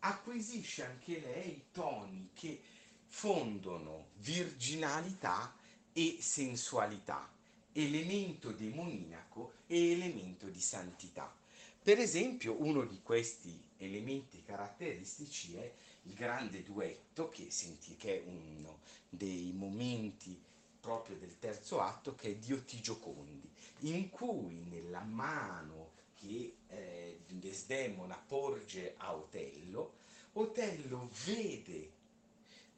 acquisisce 0.00 0.84
anche 0.84 1.20
lei 1.20 1.64
toni 1.72 2.30
che 2.34 2.60
fondono 3.06 4.08
virginalità 4.18 5.54
e 5.92 6.18
sensualità, 6.20 7.28
elemento 7.72 8.52
demoniaco 8.52 9.54
e 9.66 9.92
elemento 9.92 10.48
di 10.48 10.60
santità. 10.60 11.34
Per 11.82 11.98
esempio, 11.98 12.60
uno 12.60 12.84
di 12.84 13.00
questi 13.02 13.58
elementi 13.78 14.42
caratteristici 14.42 15.56
è 15.56 15.72
il 16.02 16.14
grande 16.14 16.62
duetto, 16.62 17.28
che, 17.28 17.50
senti, 17.50 17.96
che 17.96 18.22
è 18.22 18.26
uno 18.26 18.80
dei 19.08 19.52
momenti 19.54 20.38
proprio 20.86 21.16
del 21.16 21.40
terzo 21.40 21.80
atto, 21.80 22.14
che 22.14 22.28
è 22.28 22.34
Dioti 22.36 22.80
Giocondi, 22.80 23.50
in 23.80 24.08
cui 24.08 24.64
nella 24.70 25.00
mano 25.00 25.90
che 26.14 26.54
eh, 26.68 27.18
Desdemona 27.26 28.16
porge 28.24 28.94
a 28.98 29.12
Otello, 29.12 29.94
Otello 30.34 31.10
vede 31.24 31.90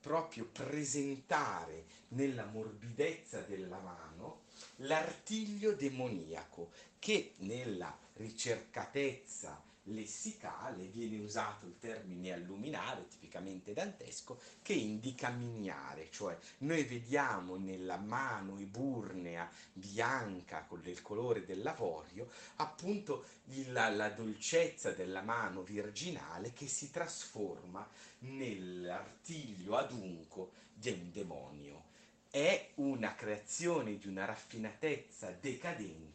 proprio 0.00 0.46
presentare 0.46 1.84
nella 2.08 2.46
morbidezza 2.46 3.40
della 3.40 3.78
mano 3.78 4.44
l'artiglio 4.76 5.72
demoniaco 5.72 6.70
che 6.98 7.34
nella 7.40 7.94
ricercatezza 8.14 9.62
lessicale 9.88 10.86
viene 10.86 11.18
usato 11.18 11.66
il 11.66 11.78
termine 11.78 12.32
alluminare, 12.32 13.06
tipicamente 13.08 13.72
dantesco, 13.72 14.40
che 14.62 14.72
indica 14.72 15.30
mignare, 15.30 16.08
cioè 16.10 16.36
noi 16.58 16.84
vediamo 16.84 17.56
nella 17.56 17.96
mano 17.96 18.58
eburnea, 18.58 19.50
bianca, 19.72 20.64
con 20.64 20.82
il 20.84 21.02
colore 21.02 21.44
dell'avorio, 21.44 22.30
appunto 22.56 23.24
la, 23.68 23.88
la 23.88 24.10
dolcezza 24.10 24.92
della 24.92 25.22
mano 25.22 25.62
virginale 25.62 26.52
che 26.52 26.66
si 26.66 26.90
trasforma 26.90 27.86
nell'artiglio 28.20 29.76
adunco 29.76 30.52
di 30.72 30.90
un 30.90 31.10
demonio. 31.12 31.84
È 32.30 32.72
una 32.76 33.14
creazione 33.14 33.96
di 33.96 34.06
una 34.06 34.26
raffinatezza 34.26 35.30
decadente 35.30 36.07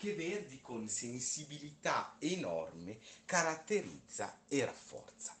che 0.00 0.14
Verdi 0.14 0.62
con 0.62 0.88
sensibilità 0.88 2.16
enorme 2.20 3.00
caratterizza 3.26 4.40
e 4.48 4.64
rafforza. 4.64 5.36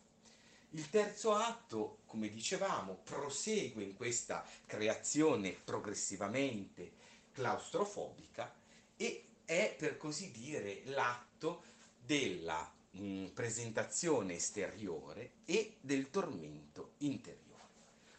Il 0.72 0.90
terzo 0.90 1.32
atto, 1.32 2.00
come 2.04 2.28
dicevamo, 2.28 3.00
prosegue 3.02 3.82
in 3.82 3.96
questa 3.96 4.46
creazione 4.66 5.52
progressivamente 5.52 6.92
claustrofobica 7.32 8.54
e 8.98 9.24
è 9.46 9.74
per 9.78 9.96
così 9.96 10.30
dire 10.30 10.82
l'atto 10.84 11.62
della 11.98 12.70
mh, 12.90 13.02
mm, 13.02 13.26
presentazione 13.28 14.34
esteriore 14.34 15.30
e 15.46 15.78
del 15.80 16.10
tormento 16.10 16.92
interiore. 16.98 17.48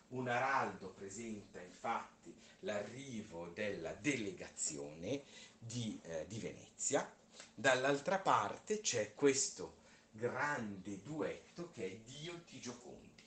Un 0.07 0.27
araldo 0.27 0.89
presenta 0.89 1.61
infatti 1.61 2.35
l'arrivo 2.61 3.47
della 3.53 3.93
delegazione 3.93 5.21
di, 5.61 5.99
eh, 6.03 6.25
di 6.27 6.39
Venezia, 6.39 7.09
dall'altra 7.53 8.19
parte 8.19 8.81
c'è 8.81 9.13
questo 9.13 9.77
grande 10.09 11.01
duetto 11.01 11.69
che 11.71 11.85
è 11.85 11.95
Dio 11.97 12.41
ti 12.43 12.59
giocondi, 12.59 13.23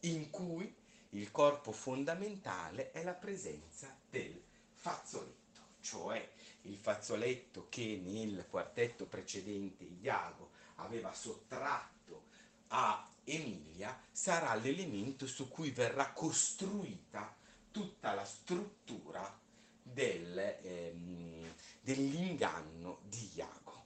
in 0.00 0.30
cui 0.30 0.74
il 1.10 1.30
corpo 1.30 1.70
fondamentale 1.70 2.90
è 2.90 3.04
la 3.04 3.12
presenza 3.12 3.94
del 4.08 4.42
fazzoletto, 4.72 5.60
cioè 5.80 6.28
il 6.62 6.76
fazzoletto 6.76 7.66
che 7.68 8.00
nel 8.02 8.46
quartetto 8.48 9.04
precedente 9.04 9.84
Iago 9.84 10.50
aveva 10.76 11.12
sottratto 11.12 12.24
a 12.68 13.08
Emilia 13.24 13.98
sarà 14.10 14.54
l'elemento 14.54 15.26
su 15.26 15.48
cui 15.48 15.70
verrà 15.70 16.12
costruita 16.12 17.34
tutta 17.70 18.12
la 18.14 18.24
struttura 18.24 19.40
del, 19.82 20.38
ehm, 20.62 21.54
dell'inganno 21.84 23.00
di 23.06 23.30
Iago. 23.34 23.84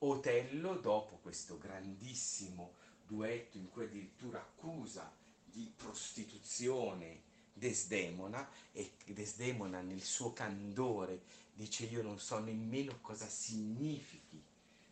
Otello, 0.00 0.74
dopo 0.78 1.18
questo 1.22 1.56
grandissimo 1.58 2.74
duetto 3.06 3.56
in 3.56 3.70
cui 3.70 3.84
addirittura 3.84 4.40
accusa 4.40 5.10
di 5.44 5.72
prostituzione 5.76 7.22
Desdemona 7.52 8.50
e 8.72 8.94
Desdemona 9.06 9.80
nel 9.80 10.02
suo 10.02 10.32
candore 10.32 11.22
dice 11.54 11.84
io 11.84 12.02
non 12.02 12.18
so 12.18 12.40
nemmeno 12.40 12.98
cosa 13.00 13.28
significhi 13.28 14.42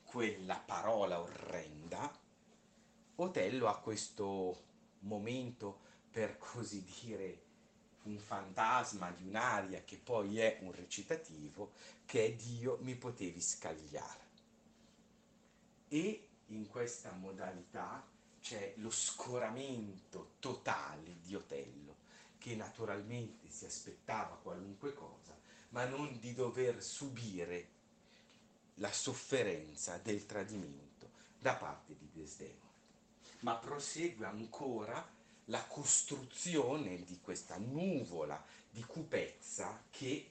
quella 0.04 0.58
parola 0.58 1.20
orrenda, 1.20 2.20
Otello 3.16 3.66
ha 3.66 3.78
questo 3.78 4.62
momento 5.00 5.80
per 6.10 6.38
così 6.38 6.84
dire 7.00 7.42
un 8.04 8.18
fantasma 8.18 9.10
di 9.10 9.26
un'aria 9.28 9.82
che 9.84 9.96
poi 9.96 10.38
è 10.38 10.58
un 10.62 10.72
recitativo 10.72 11.72
che 12.04 12.26
è 12.26 12.32
Dio 12.32 12.78
mi 12.80 12.94
potevi 12.94 13.40
scagliare. 13.40 14.20
E 15.88 16.28
in 16.46 16.68
questa 16.68 17.12
modalità 17.12 18.04
c'è 18.40 18.74
lo 18.76 18.90
scoramento 18.90 20.32
totale 20.40 21.20
di 21.20 21.34
Otello, 21.34 21.96
che 22.38 22.56
naturalmente 22.56 23.48
si 23.48 23.64
aspettava 23.64 24.36
qualunque 24.42 24.94
cosa, 24.94 25.38
ma 25.70 25.84
non 25.84 26.18
di 26.18 26.34
dover 26.34 26.82
subire 26.82 27.68
la 28.76 28.92
sofferenza 28.92 29.98
del 29.98 30.26
tradimento 30.26 31.10
da 31.38 31.54
parte 31.54 31.96
di 31.96 32.10
Desdemona. 32.12 32.60
Ma 33.40 33.56
prosegue 33.56 34.26
ancora 34.26 35.06
la 35.46 35.64
costruzione 35.64 37.02
di 37.04 37.20
questa 37.20 37.56
nuvola 37.58 38.42
di 38.70 38.82
cupezza 38.84 39.82
che 39.90 40.30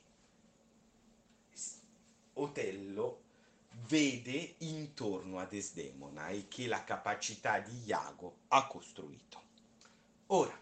Otello 2.34 3.22
vede 3.88 4.56
intorno 4.60 5.40
a 5.40 5.46
Desdemona 5.46 6.30
e 6.30 6.48
che 6.48 6.68
la 6.68 6.84
capacità 6.84 7.60
di 7.60 7.84
Iago 7.86 8.38
ha 8.48 8.66
costruito. 8.68 9.42
Ora, 10.28 10.58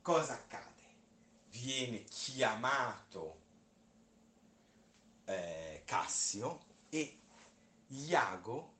cosa 0.00 0.34
accade? 0.34 0.74
Viene 1.50 2.04
chiamato 2.04 3.40
eh, 5.24 5.82
Cassio 5.84 6.64
e 6.88 7.18
Iago 7.88 8.74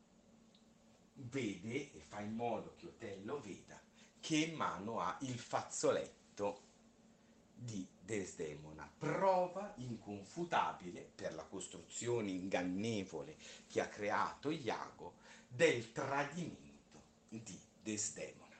vede 1.14 1.92
e 1.92 2.00
fa 2.00 2.20
in 2.20 2.34
modo 2.34 2.74
che 2.76 2.86
Otello 2.86 3.40
veda 3.40 3.80
che 4.26 4.38
in 4.38 4.56
mano 4.56 4.98
ha 4.98 5.16
il 5.20 5.38
fazzoletto 5.38 6.62
di 7.54 7.86
Desdemona, 8.00 8.90
prova 8.98 9.72
inconfutabile 9.76 11.08
per 11.14 11.32
la 11.32 11.44
costruzione 11.44 12.32
ingannevole 12.32 13.36
che 13.68 13.80
ha 13.80 13.86
creato 13.86 14.50
Iago 14.50 15.14
del 15.46 15.92
tradimento 15.92 17.02
di 17.28 17.56
Desdemona. 17.80 18.56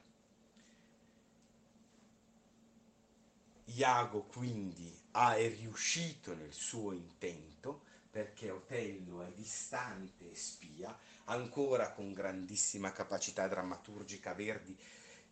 Iago 3.65 4.23
quindi 4.23 4.97
ha, 5.11 5.35
è 5.35 5.49
riuscito 5.49 6.33
nel 6.37 6.53
suo 6.53 6.93
intento 6.93 7.83
perché 8.09 8.51
Otello 8.51 9.23
è 9.23 9.33
distante 9.33 10.31
e 10.31 10.37
spia, 10.37 10.97
ancora 11.25 11.91
con 11.91 12.13
grandissima 12.13 12.93
capacità 12.93 13.49
drammaturgica 13.49 14.33
Verdi 14.33 14.79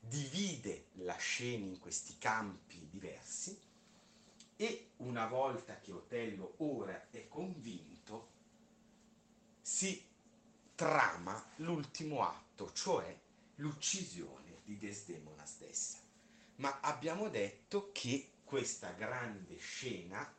divide 0.09 0.87
la 0.99 1.17
scena 1.17 1.67
in 1.67 1.79
questi 1.79 2.17
campi 2.19 2.89
diversi 2.91 3.59
e 4.57 4.91
una 4.99 5.27
volta 5.27 5.79
che 5.81 5.93
Otello 5.93 6.55
ora 6.59 7.09
è 7.11 7.27
convinto 7.29 8.33
si 9.61 10.07
trama 10.75 11.43
l'ultimo 11.57 12.23
atto, 12.23 12.73
cioè 12.73 13.19
l'uccisione 13.57 14.61
di 14.65 14.77
Desdemona 14.77 15.45
stessa. 15.45 15.99
Ma 16.57 16.81
abbiamo 16.81 17.29
detto 17.29 17.91
che 17.93 18.31
questa 18.45 18.91
grande 18.93 19.57
scena 19.59 20.33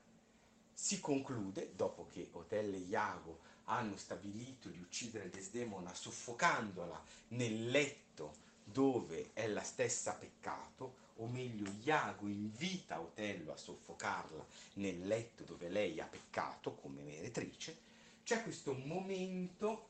si 0.73 0.99
conclude 0.99 1.73
dopo 1.75 2.07
che 2.07 2.29
Otello 2.33 2.75
e 2.75 2.79
Iago 2.79 3.39
hanno 3.65 3.97
stabilito 3.97 4.69
di 4.69 4.79
uccidere 4.79 5.29
Desdemona 5.29 5.93
soffocandola 5.93 7.03
nel 7.29 7.69
letto 7.69 8.43
dove 8.65 9.29
ella 9.33 9.63
stessa 9.63 10.11
ha 10.11 10.15
peccato, 10.15 11.03
o 11.17 11.27
meglio 11.27 11.71
Iago 11.83 12.27
invita 12.27 12.99
Otello 12.99 13.53
a 13.53 13.57
soffocarla 13.57 14.45
nel 14.73 15.07
letto 15.07 15.43
dove 15.43 15.69
lei 15.69 16.01
ha 16.01 16.05
peccato 16.05 16.73
come 16.73 17.01
meretrice, 17.03 17.77
c'è 18.23 18.41
questo 18.43 18.73
momento 18.73 19.89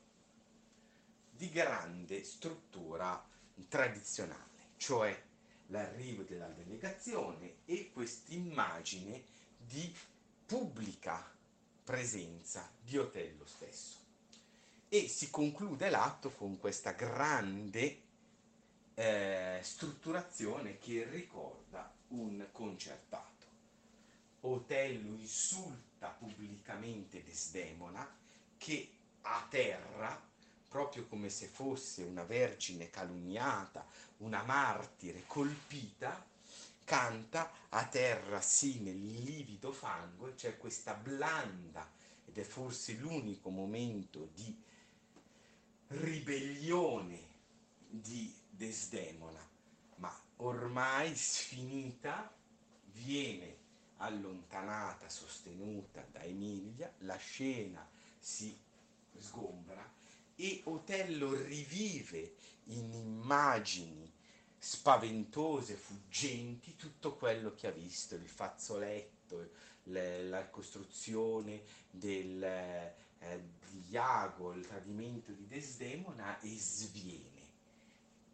di 1.32 1.50
grande 1.50 2.24
struttura 2.24 3.26
tradizionale, 3.68 4.74
cioè 4.78 5.20
l'arrivo 5.68 6.24
della 6.24 6.48
delegazione 6.50 7.56
e 7.66 7.90
quest'immagine 7.92 9.24
di 9.58 9.94
pubblica 10.46 11.34
presenza 11.84 12.70
di 12.80 12.98
Otello 12.98 13.46
stesso. 13.46 13.98
E 14.90 15.08
si 15.08 15.30
conclude 15.30 15.90
l'atto 15.90 16.30
con 16.32 16.60
questa 16.60 16.92
grande 16.92 18.04
eh, 18.96 19.60
strutturazione 19.62 20.78
che 20.78 21.08
ricorda 21.10 21.94
un 22.10 22.48
concertato. 22.52 23.34
Otello 24.42 25.16
insulta 25.16 26.10
pubblicamente 26.10 27.24
Desdemona 27.24 28.08
che 28.58 28.90
a 29.22 29.46
terra, 29.50 30.22
proprio 30.70 31.06
come 31.08 31.30
se 31.30 31.48
fosse 31.48 32.04
una 32.04 32.24
vergine 32.24 32.90
calunniata, 32.90 33.86
una 34.18 34.44
martire 34.44 35.24
colpita, 35.28 36.26
canta 36.84 37.52
a 37.70 37.86
terra 37.88 38.40
sì 38.40 38.80
nel 38.80 39.02
livido 39.02 39.72
fango, 39.72 40.34
c'è 40.36 40.58
questa 40.58 40.94
blanda 40.94 41.92
ed 42.26 42.38
è 42.38 42.44
forse 42.44 42.94
l'unico 42.94 43.50
momento 43.50 44.30
di 44.34 44.56
ribellione 45.88 47.34
di 47.88 48.34
Desdemona, 48.56 49.46
ma 49.98 50.18
ormai 50.38 51.14
sfinita 51.16 52.34
viene 52.94 53.64
allontanata, 53.98 55.10
sostenuta 55.10 56.06
da 56.12 56.24
Emilia, 56.24 56.94
la 57.00 57.18
scena 57.18 57.88
si 58.18 58.58
sgombra 59.18 59.94
e 60.36 60.62
Otello 60.66 61.34
rivive 61.34 62.36
in 62.66 62.94
immagini 62.94 64.12
spaventose, 64.58 65.76
fuggenti, 65.76 66.76
tutto 66.76 67.16
quello 67.16 67.54
che 67.54 67.68
ha 67.68 67.72
visto, 67.72 68.16
il 68.16 68.28
fazzoletto, 68.28 69.52
le, 69.84 70.24
la 70.24 70.48
costruzione 70.50 71.62
del, 71.92 72.44
eh, 72.44 73.44
di 73.70 73.90
Iago, 73.90 74.54
il 74.54 74.66
tradimento 74.66 75.32
di 75.32 75.46
Desdemona 75.46 76.40
e 76.40 76.50
sviene 76.58 77.35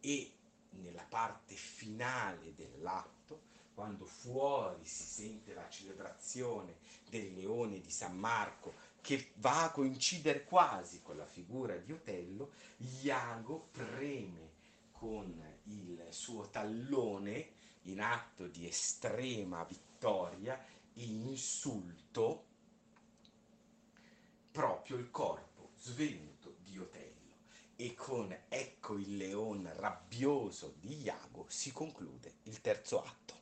e 0.02 0.34
nella 0.72 1.06
parte 1.08 1.56
finale 1.56 2.54
dell'atto, 2.56 3.50
quando 3.74 4.06
fuori 4.06 4.86
si 4.86 5.04
sente 5.04 5.54
la 5.54 5.70
celebrazione 5.70 6.78
del 7.10 7.34
leone 7.34 7.80
di 7.80 7.90
San 7.90 8.18
Marco 8.18 8.74
che 9.02 9.32
va 9.36 9.64
a 9.64 9.72
coincidere 9.72 10.44
quasi 10.44 11.02
con 11.02 11.18
la 11.18 11.26
figura 11.26 11.76
di 11.78 11.92
Otello, 11.92 12.52
Iago 13.02 13.70
preme 13.72 14.50
con 14.92 15.42
il 15.64 16.06
suo 16.10 16.50
tallone 16.50 17.60
in 17.84 18.02
atto 18.02 18.46
di 18.48 18.68
estrema 18.68 19.64
vittoria 19.64 20.64
insulto 20.96 22.46
proprio 24.52 24.98
il 24.98 25.10
corpo 25.10 25.72
svenuto 25.78 26.58
di 26.64 26.78
Otello 26.78 27.11
e 27.84 27.96
con 27.96 28.32
Ecco 28.48 28.96
il 28.96 29.18
leone 29.18 29.74
rabbioso 29.74 30.76
di 30.78 31.02
Iago 31.02 31.48
si 31.48 31.72
conclude 31.72 32.36
il 32.44 32.62
terzo 32.62 33.02
atto. 33.02 33.41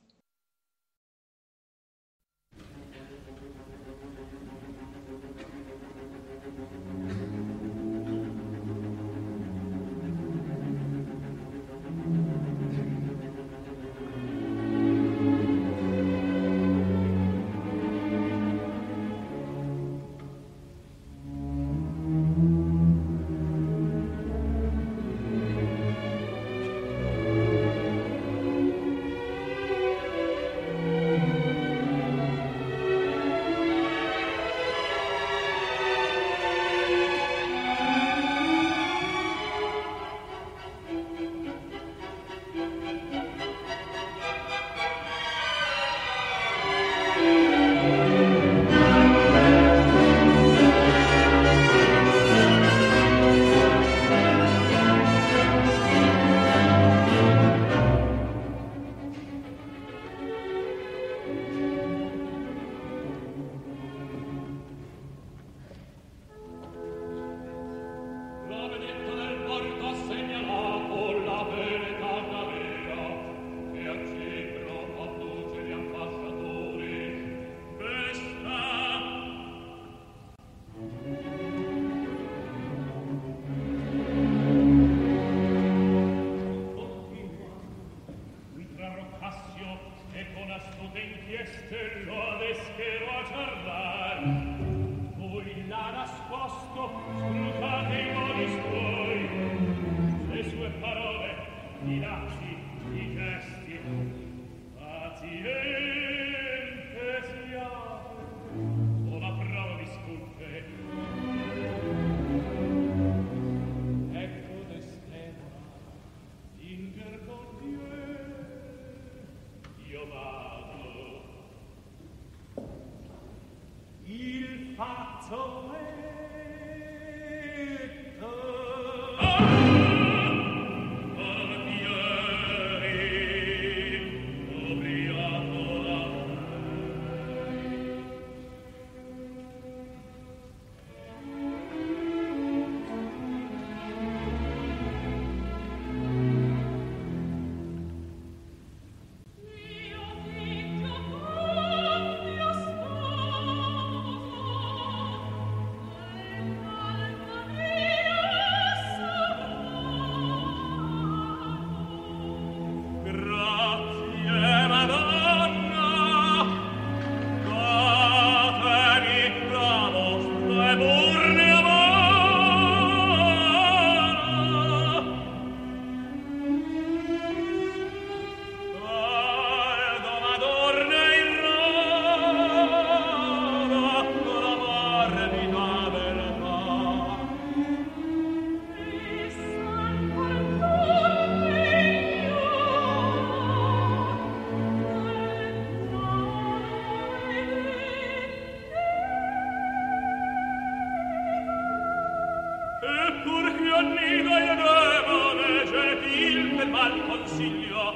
consiglio, 207.40 207.94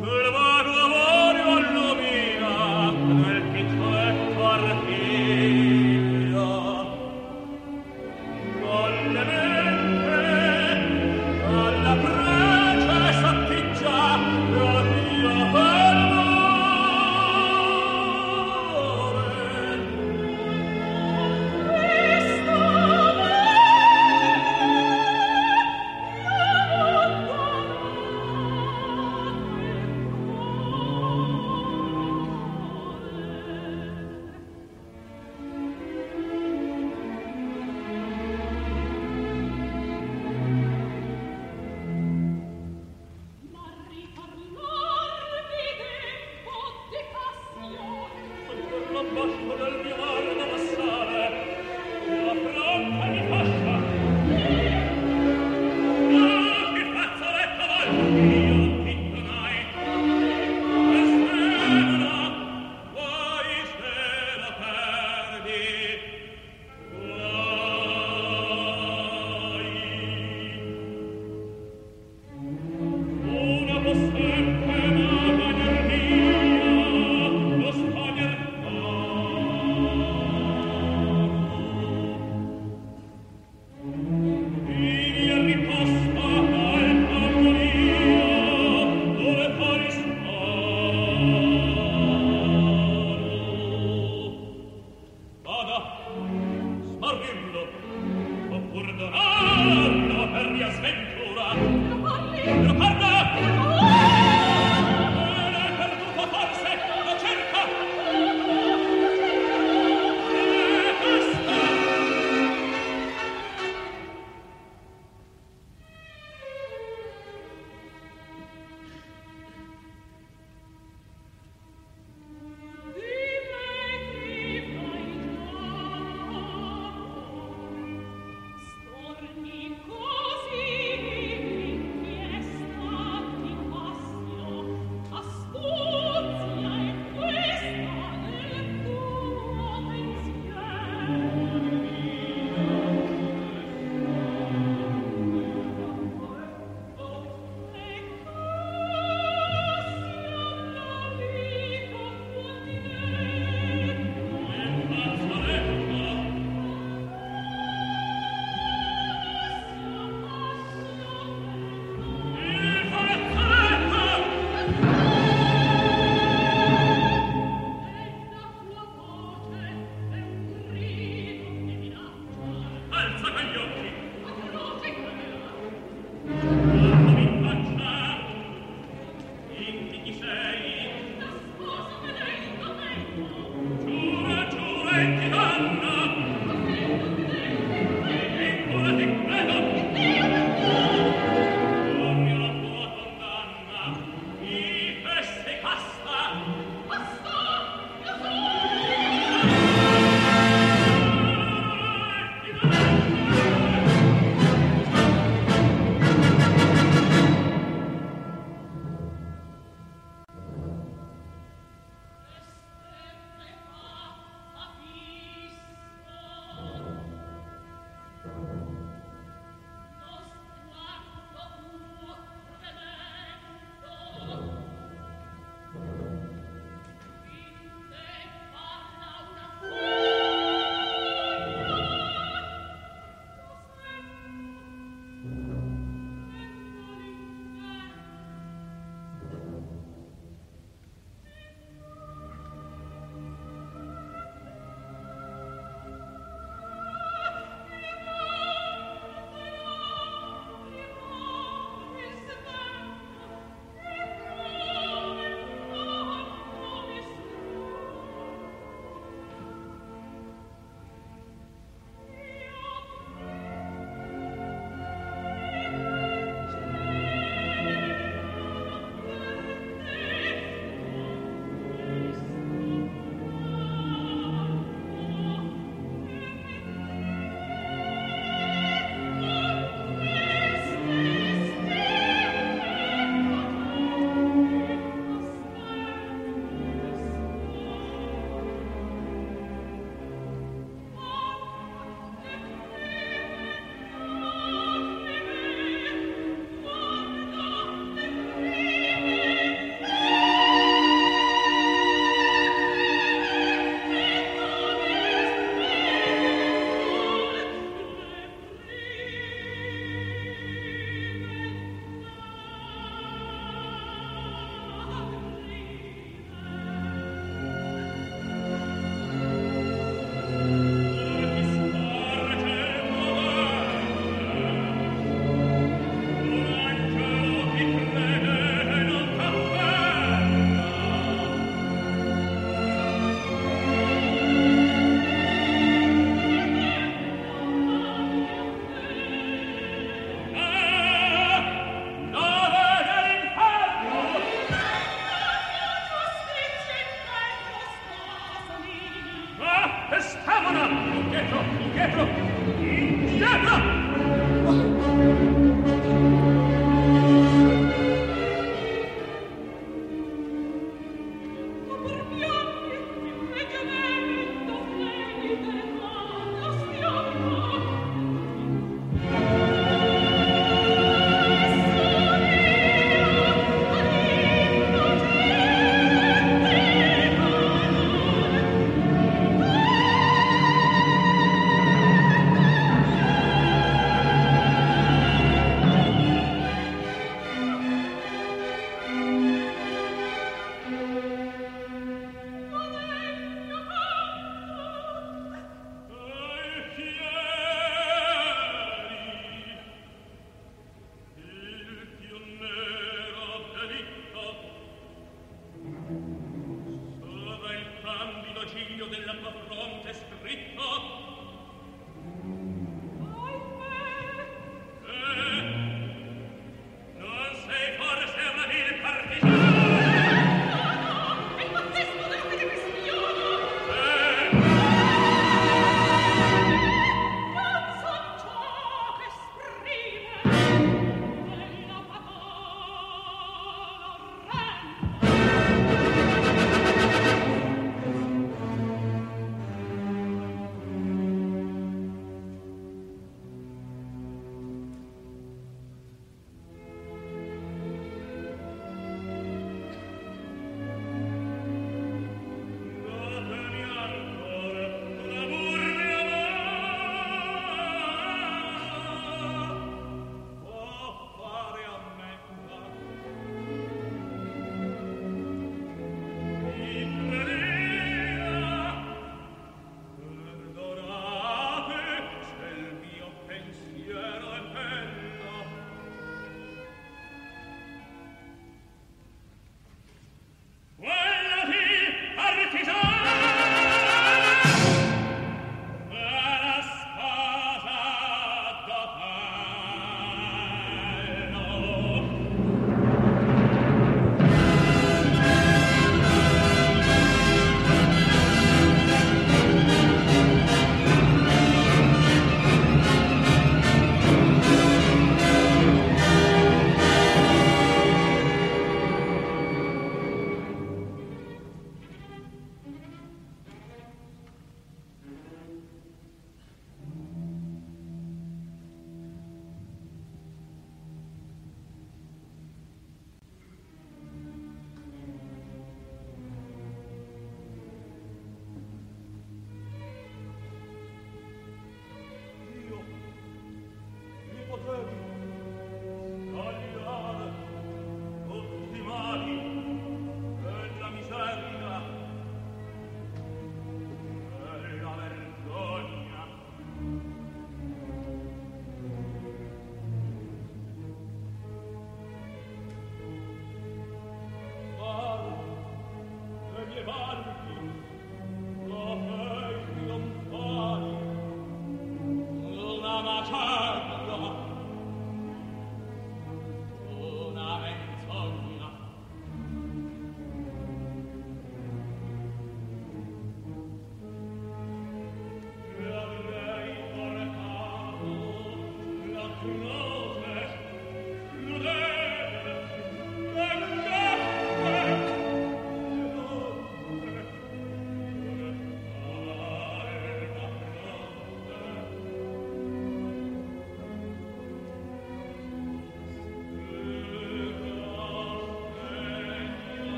per 0.00 0.30
vano 0.32 1.17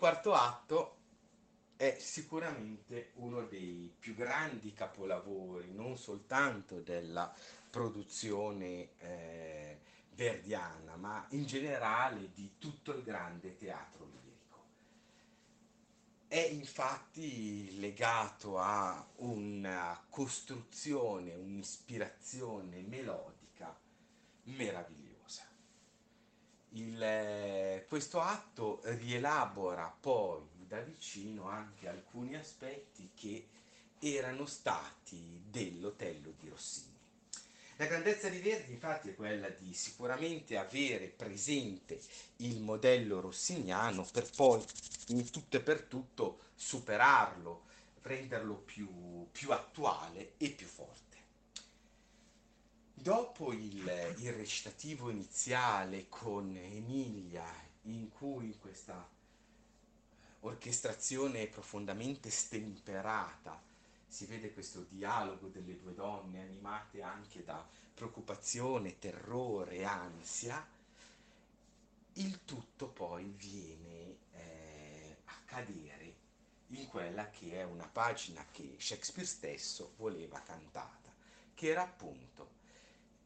quarto 0.00 0.32
atto 0.32 0.96
è 1.76 1.98
sicuramente 2.00 3.10
uno 3.16 3.42
dei 3.42 3.94
più 3.98 4.14
grandi 4.14 4.72
capolavori, 4.72 5.74
non 5.74 5.98
soltanto 5.98 6.80
della 6.80 7.30
produzione 7.68 8.96
eh, 8.96 9.78
verdiana, 10.14 10.96
ma 10.96 11.26
in 11.32 11.44
generale 11.44 12.30
di 12.32 12.52
tutto 12.56 12.94
il 12.94 13.02
grande 13.02 13.58
teatro 13.58 14.06
lirico. 14.06 14.64
È 16.26 16.40
infatti 16.40 17.78
legato 17.78 18.58
a 18.58 19.06
una 19.16 20.02
costruzione, 20.08 21.34
un'ispirazione 21.34 22.80
melodica 22.80 23.78
meravigliosa. 24.44 24.99
Il, 26.74 27.02
eh, 27.02 27.84
questo 27.88 28.20
atto 28.20 28.80
rielabora 28.84 29.92
poi 30.00 30.42
da 30.66 30.80
vicino 30.80 31.48
anche 31.48 31.88
alcuni 31.88 32.36
aspetti 32.36 33.10
che 33.14 33.48
erano 33.98 34.46
stati 34.46 35.42
dell'Otello 35.50 36.32
di 36.38 36.48
Rossini. 36.48 36.88
La 37.80 37.86
grandezza 37.86 38.28
di 38.28 38.38
Verdi 38.40 38.72
infatti 38.72 39.08
è 39.08 39.14
quella 39.14 39.48
di 39.48 39.72
sicuramente 39.72 40.58
avere 40.58 41.06
presente 41.06 41.98
il 42.36 42.60
modello 42.60 43.20
rossiniano 43.20 44.06
per 44.12 44.28
poi 44.36 44.62
in 45.08 45.28
tutto 45.30 45.56
e 45.56 45.60
per 45.60 45.82
tutto 45.82 46.40
superarlo, 46.54 47.62
renderlo 48.02 48.54
più, 48.54 49.26
più 49.32 49.50
attuale 49.50 50.34
e 50.36 50.50
più 50.50 50.66
forte. 50.66 51.09
Dopo 53.00 53.54
il, 53.54 54.14
il, 54.18 54.32
recitativo 54.34 55.08
iniziale 55.08 56.10
con 56.10 56.54
Emilia, 56.54 57.46
in 57.84 58.10
cui 58.10 58.58
questa 58.58 59.08
orchestrazione 60.40 61.46
profondamente 61.46 62.28
stemperata, 62.28 63.58
si 64.06 64.26
vede 64.26 64.52
questo 64.52 64.84
dialogo 64.86 65.46
delle 65.48 65.78
due 65.78 65.94
donne 65.94 66.42
animate 66.42 67.00
anche 67.00 67.42
da 67.42 67.66
preoccupazione, 67.94 68.98
terrore, 68.98 69.82
ansia, 69.86 70.62
il 72.14 72.44
tutto 72.44 72.86
poi 72.88 73.32
viene 73.34 74.18
eh, 74.32 75.16
a 75.24 75.40
cadere 75.46 76.14
in 76.66 76.86
quella 76.86 77.30
che 77.30 77.52
è 77.60 77.62
una 77.62 77.88
pagina 77.88 78.44
che 78.52 78.76
Shakespeare 78.78 79.26
stesso 79.26 79.94
voleva 79.96 80.38
cantata, 80.42 81.10
che 81.54 81.68
era 81.68 81.80
appunto 81.80 82.59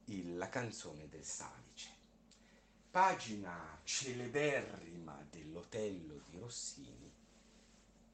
il, 0.06 0.36
la 0.36 0.48
canzone 0.48 1.08
del 1.08 1.24
Salice. 1.24 1.90
Pagina 2.90 3.80
celeberrima 3.82 5.26
dell'Otello 5.30 6.22
di 6.28 6.38
Rossini, 6.38 7.12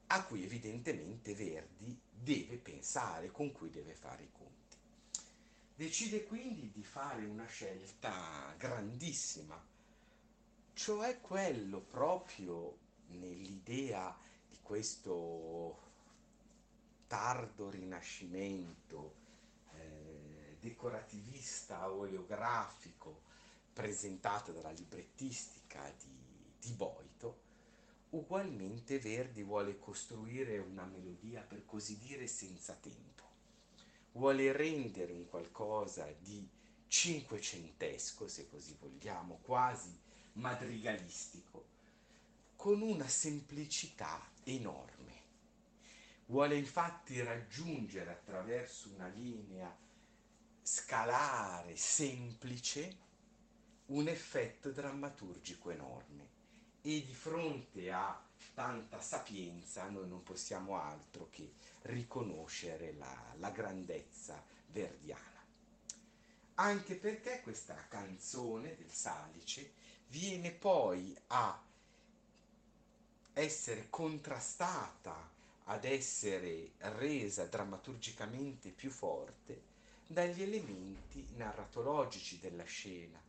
a 0.07 0.23
cui 0.23 0.43
evidentemente 0.43 1.33
Verdi 1.33 1.99
deve 2.09 2.57
pensare, 2.57 3.31
con 3.31 3.51
cui 3.51 3.69
deve 3.69 3.93
fare 3.93 4.23
i 4.23 4.31
conti. 4.31 4.77
Decide 5.75 6.25
quindi 6.25 6.71
di 6.71 6.83
fare 6.83 7.25
una 7.25 7.45
scelta 7.45 8.53
grandissima, 8.57 9.59
cioè 10.73 11.19
quello 11.21 11.79
proprio 11.79 12.77
nell'idea 13.07 14.15
di 14.49 14.57
questo 14.61 15.89
tardo 17.07 17.69
rinascimento 17.69 19.20
decorativista 20.61 21.91
oleografico 21.91 23.21
presentato 23.73 24.51
dalla 24.51 24.71
librettistica 24.71 25.91
di, 25.99 26.55
di 26.59 26.71
Boito, 26.73 27.39
ugualmente 28.11 28.99
Verdi 28.99 29.41
vuole 29.41 29.79
costruire 29.79 30.59
una 30.59 30.85
melodia 30.85 31.41
per 31.41 31.65
così 31.65 31.97
dire 31.97 32.27
senza 32.27 32.73
tempo, 32.73 33.23
vuole 34.13 34.51
rendere 34.51 35.11
un 35.11 35.27
qualcosa 35.27 36.07
di 36.19 36.47
cinquecentesco, 36.87 38.27
se 38.27 38.49
così 38.49 38.75
vogliamo, 38.79 39.39
quasi 39.41 39.97
madrigalistico, 40.33 41.65
con 42.55 42.81
una 42.81 43.07
semplicità 43.07 44.21
enorme. 44.43 44.99
Vuole 46.25 46.57
infatti 46.57 47.21
raggiungere 47.21 48.11
attraverso 48.11 48.89
una 48.93 49.07
linea 49.07 49.75
scalare 50.61 51.75
semplice 51.75 52.97
un 53.87 54.07
effetto 54.07 54.69
drammaturgico 54.69 55.71
enorme 55.71 56.29
e 56.81 57.03
di 57.05 57.13
fronte 57.13 57.91
a 57.91 58.23
tanta 58.53 59.01
sapienza 59.01 59.87
noi 59.89 60.07
non 60.07 60.23
possiamo 60.23 60.79
altro 60.79 61.27
che 61.29 61.53
riconoscere 61.83 62.93
la, 62.93 63.33
la 63.37 63.49
grandezza 63.49 64.43
verdiana. 64.67 65.29
Anche 66.55 66.95
perché 66.95 67.41
questa 67.41 67.75
canzone 67.87 68.75
del 68.75 68.91
Salice 68.91 69.73
viene 70.07 70.51
poi 70.51 71.17
a 71.27 71.61
essere 73.33 73.87
contrastata, 73.89 75.29
ad 75.65 75.85
essere 75.85 76.73
resa 76.77 77.45
drammaturgicamente 77.45 78.69
più 78.69 78.89
forte 78.91 79.70
dagli 80.11 80.41
elementi 80.41 81.25
narratologici 81.35 82.39
della 82.39 82.63
scena, 82.63 83.19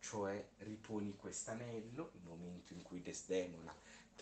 cioè 0.00 0.44
riponi 0.58 1.16
quest'anello, 1.16 2.10
il 2.14 2.22
momento 2.24 2.72
in 2.72 2.82
cui 2.82 3.00
Desdemona 3.00 3.74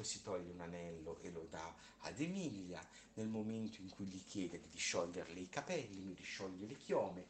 si 0.03 0.23
toglie 0.23 0.51
un 0.51 0.61
anello 0.61 1.19
e 1.21 1.31
lo 1.31 1.47
dà 1.51 1.75
ad 2.01 2.21
Emilia, 2.21 2.81
nel 3.15 3.29
momento 3.29 3.81
in 3.81 3.91
cui 3.91 4.07
gli 4.07 4.23
chiede 4.25 4.61
di 4.71 4.79
scioglierle 4.79 5.39
i 5.39 5.49
capelli, 5.49 6.01
mi 6.01 6.15
riscioglie 6.15 6.67
le 6.67 6.77
chiome, 6.77 7.27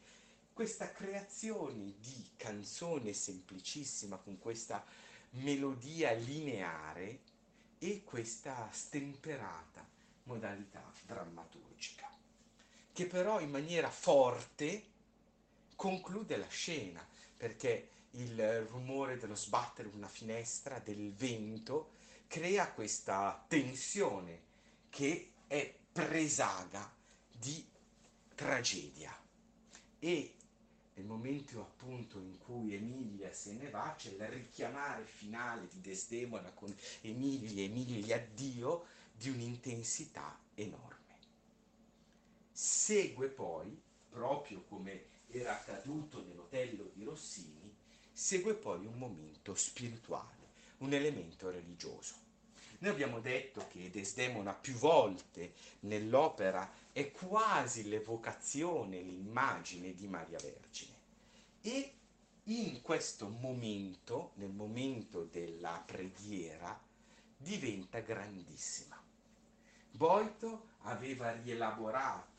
questa 0.53 0.91
creazione 0.91 1.95
di 1.99 2.29
canzone 2.35 3.13
semplicissima 3.13 4.17
con 4.17 4.37
questa 4.39 4.85
melodia 5.31 6.11
lineare 6.11 7.19
e 7.79 8.03
questa 8.03 8.69
stemperata 8.71 9.87
modalità 10.23 10.91
drammaturgica, 11.05 12.10
che 13.01 13.07
però 13.07 13.39
in 13.39 13.49
maniera 13.49 13.89
forte 13.89 14.89
conclude 15.75 16.37
la 16.37 16.47
scena, 16.47 17.03
perché 17.35 17.89
il 18.11 18.61
rumore 18.65 19.17
dello 19.17 19.35
sbattere 19.35 19.89
una 19.91 20.07
finestra, 20.07 20.77
del 20.77 21.11
vento, 21.11 21.93
crea 22.27 22.71
questa 22.71 23.43
tensione 23.47 24.49
che 24.89 25.31
è 25.47 25.73
presaga 25.91 26.93
di 27.31 27.65
tragedia. 28.35 29.17
E 29.97 30.35
nel 30.93 31.05
momento 31.05 31.61
appunto 31.61 32.19
in 32.19 32.37
cui 32.37 32.75
Emilia 32.75 33.33
se 33.33 33.53
ne 33.53 33.69
va, 33.71 33.95
c'è 33.97 34.09
il 34.09 34.27
richiamare 34.27 35.05
finale 35.05 35.67
di 35.67 35.81
Desdemona 35.81 36.51
con 36.51 36.71
Emilia, 37.01 37.63
Emilia 37.63 38.17
addio, 38.17 38.85
di 39.11 39.29
un'intensità 39.29 40.37
enorme. 40.53 41.00
Segue 42.63 43.27
poi, 43.27 43.75
proprio 44.07 44.63
come 44.69 45.05
era 45.31 45.53
accaduto 45.53 46.23
nell'Otello 46.23 46.91
di 46.93 47.03
Rossini, 47.03 47.75
segue 48.11 48.53
poi 48.53 48.85
un 48.85 48.99
momento 48.99 49.55
spirituale, 49.55 50.49
un 50.77 50.93
elemento 50.93 51.49
religioso. 51.49 52.13
Noi 52.77 52.91
abbiamo 52.91 53.19
detto 53.19 53.65
che 53.67 53.89
Desdemona 53.89 54.53
più 54.53 54.75
volte 54.75 55.53
nell'opera 55.79 56.71
è 56.91 57.11
quasi 57.11 57.89
l'evocazione, 57.89 59.01
l'immagine 59.01 59.95
di 59.95 60.07
Maria 60.07 60.37
Vergine. 60.37 60.95
E 61.61 61.93
in 62.43 62.79
questo 62.83 63.27
momento, 63.27 64.33
nel 64.35 64.51
momento 64.51 65.23
della 65.23 65.81
preghiera, 65.83 66.79
diventa 67.35 68.01
grandissima. 68.01 69.01
Boito 69.89 70.67
aveva 70.81 71.31
rielaborato 71.31 72.30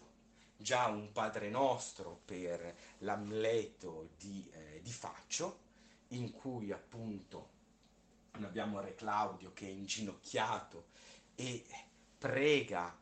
già 0.63 0.87
un 0.87 1.13
Padre 1.13 1.51
Nostro 1.51 2.23
per 2.25 2.77
l'Amleto 2.99 4.11
di, 4.17 4.49
eh, 4.53 4.81
di 4.83 4.93
Faccio, 4.93 5.59
in 6.09 6.31
cui 6.31 6.73
appunto 6.73 7.51
abbiamo 8.33 8.81
Re 8.81 8.95
Claudio 8.95 9.53
che 9.53 9.67
è 9.67 9.71
inginocchiato 9.71 10.87
e 11.35 11.65
prega 12.17 12.97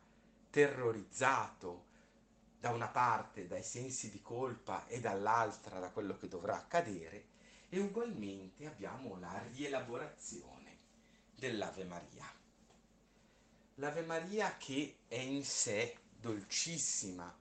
terrorizzato 0.49 1.85
da 2.59 2.71
una 2.71 2.89
parte 2.89 3.47
dai 3.47 3.63
sensi 3.63 4.11
di 4.11 4.21
colpa 4.21 4.85
e 4.87 4.99
dall'altra 4.99 5.79
da 5.79 5.89
quello 5.89 6.17
che 6.17 6.27
dovrà 6.27 6.55
accadere 6.55 7.29
e 7.69 7.79
ugualmente 7.79 8.67
abbiamo 8.67 9.17
la 9.17 9.41
rielaborazione 9.51 10.79
dell'Ave 11.33 11.85
Maria. 11.85 12.31
L'Ave 13.75 14.01
Maria 14.01 14.57
che 14.57 14.97
è 15.07 15.17
in 15.17 15.43
sé 15.43 15.95
dolcissima, 16.19 17.33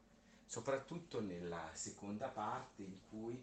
soprattutto 0.50 1.20
nella 1.20 1.70
seconda 1.74 2.26
parte 2.26 2.82
in 2.82 2.98
cui 3.08 3.40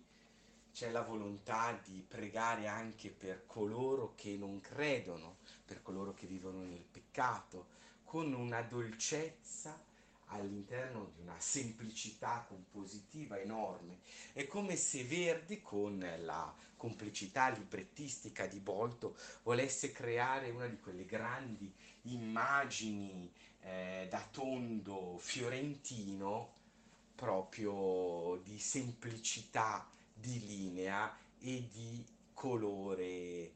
c'è 0.73 0.91
la 0.91 1.03
volontà 1.03 1.79
di 1.81 2.03
pregare 2.05 2.67
anche 2.67 3.11
per 3.11 3.45
coloro 3.45 4.11
che 4.17 4.35
non 4.35 4.59
credono, 4.59 5.37
per 5.63 5.81
coloro 5.81 6.13
che 6.13 6.27
vivono 6.27 6.63
nel 6.63 6.83
peccato, 6.83 7.67
con 8.03 8.33
una 8.33 8.61
dolcezza 8.61 9.81
all'interno 10.25 11.09
di 11.15 11.21
una 11.21 11.39
semplicità 11.39 12.43
compositiva 12.45 13.39
enorme. 13.39 13.99
È 14.33 14.45
come 14.45 14.75
se 14.75 15.05
Verdi, 15.05 15.61
con 15.61 16.05
la 16.25 16.53
complicità 16.75 17.47
librettistica 17.47 18.47
di 18.47 18.59
Bolto, 18.59 19.15
volesse 19.43 19.93
creare 19.93 20.49
una 20.49 20.67
di 20.67 20.77
quelle 20.81 21.05
grandi 21.05 21.73
immagini 22.01 23.31
eh, 23.61 24.07
da 24.09 24.27
tondo 24.29 25.17
fiorentino, 25.19 26.55
proprio 27.17 28.39
di 28.43 28.59
semplicità 28.59 29.89
di 30.13 30.39
linea 30.45 31.17
e 31.39 31.67
di 31.67 32.05
colore 32.33 33.51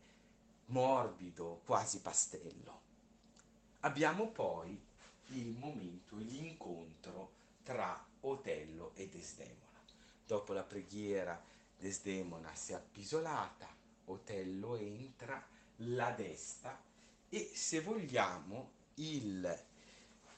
morbido, 0.65 1.61
quasi 1.63 1.99
pastello. 1.99 2.79
Abbiamo 3.81 4.29
poi 4.29 4.79
il 5.27 5.55
momento, 5.57 6.15
l'incontro 6.15 7.33
tra 7.61 8.03
Otello 8.21 8.93
e 8.95 9.07
Desdemona. 9.07 9.79
Dopo 10.25 10.53
la 10.53 10.63
preghiera 10.63 11.39
Desdemona 11.77 12.55
si 12.55 12.71
è 12.71 12.75
appisolata, 12.75 13.67
Otello 14.05 14.75
entra, 14.75 15.43
la 15.85 16.11
desta 16.11 16.81
e 17.29 17.51
se 17.53 17.81
vogliamo 17.81 18.71
il 18.95 19.65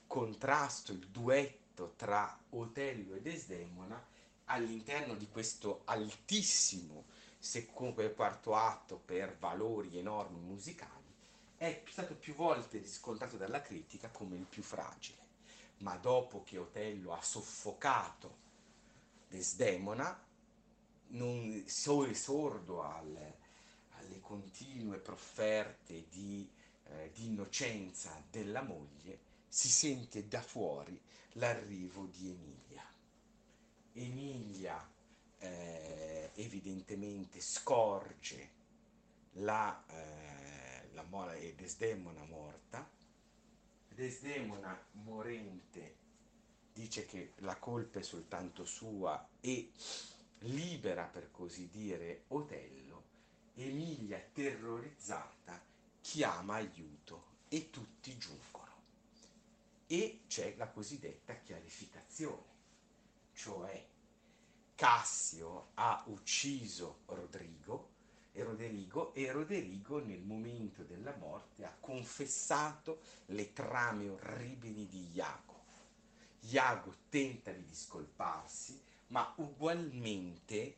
contrasto, 0.08 0.92
il 0.92 1.08
duetto 1.08 1.63
tra 1.96 2.38
Otello 2.52 3.16
e 3.16 3.22
Desdemona 3.22 4.02
all'interno 4.46 5.16
di 5.16 5.28
questo 5.30 5.82
altissimo 5.86 7.06
secondo 7.40 8.02
il 8.02 8.14
quarto 8.14 8.56
atto 8.56 8.98
per 8.98 9.36
valori 9.38 9.98
enormi 9.98 10.40
musicali 10.40 11.04
è 11.58 11.82
stato 11.90 12.16
più 12.16 12.34
volte 12.36 12.78
riscontrato 12.78 13.38
dalla 13.38 13.62
critica 13.62 14.10
come 14.10 14.36
il 14.36 14.46
più 14.46 14.62
fragile, 14.62 15.18
ma 15.78 15.96
dopo 15.96 16.44
che 16.44 16.58
Otello 16.58 17.14
ha 17.14 17.22
soffocato 17.22 18.42
Desdemona, 19.30 20.22
non 21.08 21.64
sordo 21.68 22.84
al, 22.84 23.34
alle 23.92 24.20
continue 24.20 24.98
profferte 24.98 26.06
di, 26.10 26.50
eh, 26.86 27.12
di 27.14 27.28
innocenza 27.28 28.22
della 28.30 28.62
moglie, 28.62 29.20
si 29.48 29.70
sente 29.70 30.28
da 30.28 30.42
fuori 30.42 31.00
l'arrivo 31.34 32.06
di 32.06 32.30
Emilia. 32.30 32.84
Emilia 33.94 34.90
eh, 35.40 36.32
evidentemente 36.36 37.40
scorge 37.42 38.50
la... 39.34 39.84
Eh, 39.88 40.34
la 40.94 41.04
mora 41.04 41.34
è 41.34 41.54
Desdemona 41.54 42.24
morta, 42.26 42.88
Desdemona 43.90 44.80
morente 45.04 45.96
dice 46.72 47.06
che 47.06 47.34
la 47.38 47.56
colpa 47.58 48.00
è 48.00 48.04
soltanto 48.04 48.66
sua 48.66 49.28
e 49.40 49.72
libera 50.40 51.06
per 51.06 51.30
così 51.32 51.70
dire 51.70 52.24
Otello, 52.30 53.04
Emilia 53.56 54.20
terrorizzata 54.34 55.62
chiama 56.02 56.56
aiuto 56.56 57.26
e 57.50 57.70
tutti 57.70 58.18
giungono. 58.18 58.63
E 59.94 60.22
c'è 60.26 60.56
la 60.58 60.70
cosiddetta 60.70 61.36
chiarificazione, 61.36 62.46
cioè 63.34 63.86
Cassio 64.74 65.68
ha 65.76 66.02
ucciso 66.08 67.02
Rodrigo 67.06 67.92
e 68.32 68.42
Roderigo 68.42 69.14
e 69.14 69.32
Roderigo 69.32 70.04
nel 70.04 70.24
momento 70.24 70.82
della 70.82 71.16
morte 71.18 71.64
ha 71.64 71.78
confessato 71.80 73.02
le 73.28 73.54
trame 73.54 74.10
orribili 74.10 74.88
di 74.88 75.12
Iago. 75.12 75.64
Iago 76.40 76.96
tenta 77.10 77.52
di 77.52 77.64
discolparsi, 77.64 78.82
ma 79.10 79.32
ugualmente 79.38 80.76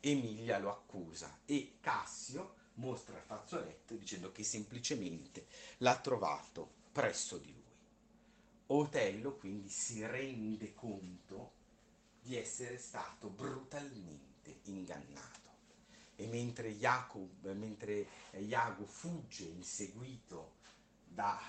Emilia 0.00 0.56
lo 0.56 0.70
accusa 0.70 1.40
e 1.44 1.76
Cassio 1.80 2.54
mostra 2.76 3.18
il 3.18 3.24
fazzoletto 3.24 3.94
dicendo 3.94 4.32
che 4.32 4.42
semplicemente 4.42 5.48
l'ha 5.80 5.98
trovato 5.98 6.78
presso 6.92 7.38
di 7.38 7.52
lui. 7.52 7.58
Otello 8.66 9.36
quindi 9.36 9.68
si 9.68 10.04
rende 10.06 10.74
conto 10.74 11.52
di 12.22 12.36
essere 12.36 12.78
stato 12.78 13.28
brutalmente 13.28 14.60
ingannato 14.64 15.40
e 16.20 16.26
mentre, 16.26 16.76
Jacob, 16.76 17.50
mentre 17.54 18.06
Iago 18.32 18.84
fugge 18.84 19.44
inseguito 19.44 20.58
da, 21.06 21.40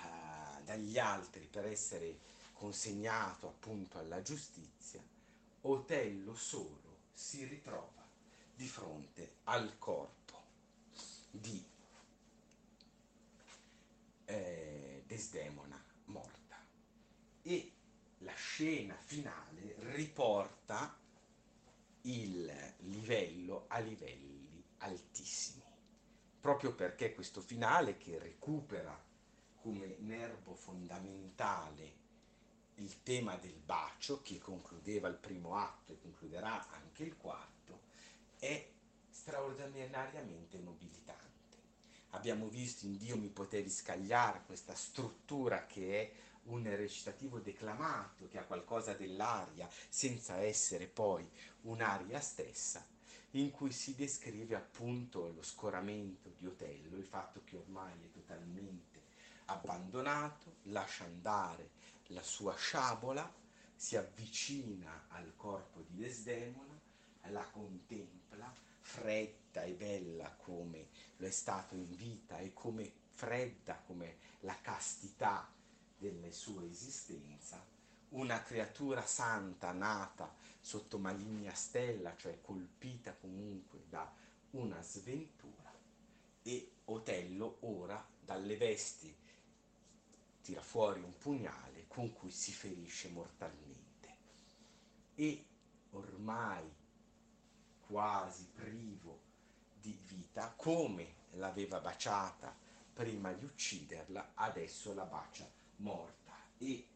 uh, 0.58 0.64
dagli 0.64 0.98
altri 0.98 1.46
per 1.46 1.66
essere 1.66 2.18
consegnato 2.54 3.48
appunto 3.48 3.98
alla 3.98 4.22
giustizia, 4.22 5.02
Otello 5.62 6.34
solo 6.34 7.00
si 7.12 7.44
ritrova 7.44 8.02
di 8.54 8.66
fronte 8.66 9.34
al 9.44 9.78
corpo 9.78 10.40
di 11.30 11.62
eh, 14.24 14.81
Desdemona 15.12 15.78
morta 16.06 16.56
e 17.42 17.72
la 18.20 18.32
scena 18.32 18.96
finale 18.96 19.74
riporta 19.92 20.98
il 22.02 22.50
livello 22.78 23.66
a 23.68 23.78
livelli 23.80 24.64
altissimi, 24.78 25.62
proprio 26.40 26.74
perché 26.74 27.12
questo 27.12 27.42
finale 27.42 27.98
che 27.98 28.18
recupera 28.18 28.98
come 29.56 29.96
nervo 29.98 30.54
fondamentale 30.54 32.00
il 32.76 33.02
tema 33.02 33.36
del 33.36 33.58
bacio 33.58 34.22
che 34.22 34.38
concludeva 34.38 35.08
il 35.08 35.16
primo 35.16 35.58
atto 35.58 35.92
e 35.92 36.00
concluderà 36.00 36.70
anche 36.70 37.02
il 37.02 37.18
quarto, 37.18 37.82
è 38.38 38.66
straordinariamente 39.10 40.56
nobilitante. 40.58 41.31
Abbiamo 42.14 42.48
visto 42.48 42.84
in 42.84 42.96
Dio 42.96 43.16
mi 43.16 43.28
potevi 43.28 43.70
scagliare 43.70 44.42
questa 44.44 44.74
struttura 44.74 45.66
che 45.66 46.00
è 46.00 46.12
un 46.44 46.64
recitativo 46.64 47.38
declamato, 47.38 48.28
che 48.28 48.38
ha 48.38 48.44
qualcosa 48.44 48.92
dell'aria, 48.92 49.68
senza 49.88 50.36
essere 50.36 50.86
poi 50.86 51.26
un'aria 51.62 52.20
stessa, 52.20 52.86
in 53.32 53.50
cui 53.50 53.72
si 53.72 53.94
descrive 53.94 54.54
appunto 54.54 55.32
lo 55.32 55.42
scoramento 55.42 56.30
di 56.36 56.46
Otello, 56.46 56.96
il 56.96 57.06
fatto 57.06 57.42
che 57.44 57.56
ormai 57.56 57.94
è 58.02 58.10
totalmente 58.10 59.00
abbandonato, 59.46 60.56
lascia 60.64 61.04
andare 61.04 61.70
la 62.08 62.22
sua 62.22 62.54
sciabola, 62.54 63.32
si 63.74 63.96
avvicina 63.96 65.06
al 65.08 65.32
corpo 65.34 65.80
di 65.80 65.96
Desdemona, 65.96 66.78
la 67.28 67.44
contempla, 67.50 68.52
fredda 68.82 69.62
e 69.62 69.72
bella 69.72 70.30
come 70.36 70.88
lo 71.16 71.26
è 71.26 71.30
stato 71.30 71.74
in 71.74 71.94
vita 71.94 72.38
e 72.38 72.52
come 72.52 72.92
fredda 73.08 73.76
come 73.86 74.18
la 74.40 74.58
castità 74.60 75.50
della 75.96 76.30
sua 76.32 76.64
esistenza, 76.64 77.64
una 78.10 78.42
creatura 78.42 79.06
santa 79.06 79.72
nata 79.72 80.34
sotto 80.60 80.98
maligna 80.98 81.54
stella, 81.54 82.16
cioè 82.16 82.40
colpita 82.40 83.14
comunque 83.14 83.84
da 83.88 84.12
una 84.50 84.82
sventura, 84.82 85.72
e 86.42 86.72
Otello 86.86 87.58
ora 87.60 88.04
dalle 88.20 88.56
vesti 88.56 89.16
tira 90.42 90.60
fuori 90.60 91.00
un 91.00 91.16
pugnale 91.16 91.86
con 91.86 92.12
cui 92.12 92.30
si 92.30 92.52
ferisce 92.52 93.08
mortalmente. 93.08 94.16
E 95.14 95.46
ormai 95.90 96.68
quasi 97.92 98.48
privo 98.54 99.20
di 99.78 99.94
vita, 100.06 100.54
come 100.56 101.16
l'aveva 101.32 101.78
baciata 101.78 102.56
prima 102.94 103.34
di 103.34 103.44
ucciderla, 103.44 104.32
adesso 104.32 104.94
la 104.94 105.04
bacia 105.04 105.46
morta. 105.76 106.32
E 106.56 106.86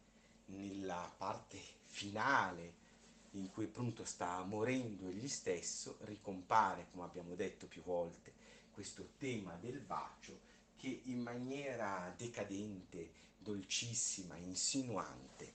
nella 0.46 1.12
parte 1.18 1.60
finale 1.84 2.84
in 3.32 3.50
cui 3.50 3.64
appunto 3.64 4.06
sta 4.06 4.42
morendo 4.44 5.10
egli 5.10 5.28
stesso, 5.28 5.98
ricompare, 6.04 6.86
come 6.90 7.04
abbiamo 7.04 7.34
detto 7.34 7.66
più 7.66 7.82
volte, 7.82 8.32
questo 8.70 9.10
tema 9.18 9.54
del 9.56 9.80
bacio 9.80 10.40
che 10.76 11.02
in 11.04 11.20
maniera 11.20 12.10
decadente, 12.16 13.10
dolcissima, 13.36 14.36
insinuante, 14.36 15.52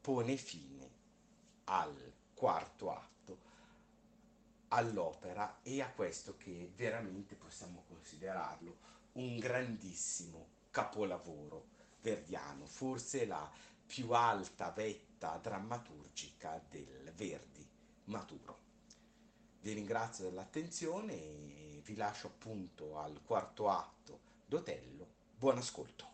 pone 0.00 0.36
fine 0.36 0.88
al 1.64 2.12
quarto 2.32 2.92
atto, 2.92 3.13
all'opera 4.74 5.60
e 5.62 5.80
a 5.80 5.90
questo 5.90 6.36
che 6.36 6.70
veramente 6.74 7.36
possiamo 7.36 7.84
considerarlo 7.88 8.78
un 9.12 9.38
grandissimo 9.38 10.48
capolavoro 10.70 11.66
verdiano, 12.00 12.66
forse 12.66 13.26
la 13.26 13.50
più 13.86 14.10
alta 14.10 14.70
vetta 14.70 15.38
drammaturgica 15.40 16.60
del 16.68 17.12
Verdi 17.14 17.66
maturo. 18.04 18.58
Vi 19.60 19.72
ringrazio 19.72 20.24
dell'attenzione 20.24 21.12
e 21.12 21.80
vi 21.84 21.94
lascio 21.94 22.26
appunto 22.26 22.98
al 22.98 23.22
quarto 23.22 23.70
atto 23.70 24.20
d'Otello. 24.46 25.06
Buon 25.38 25.58
ascolto. 25.58 26.13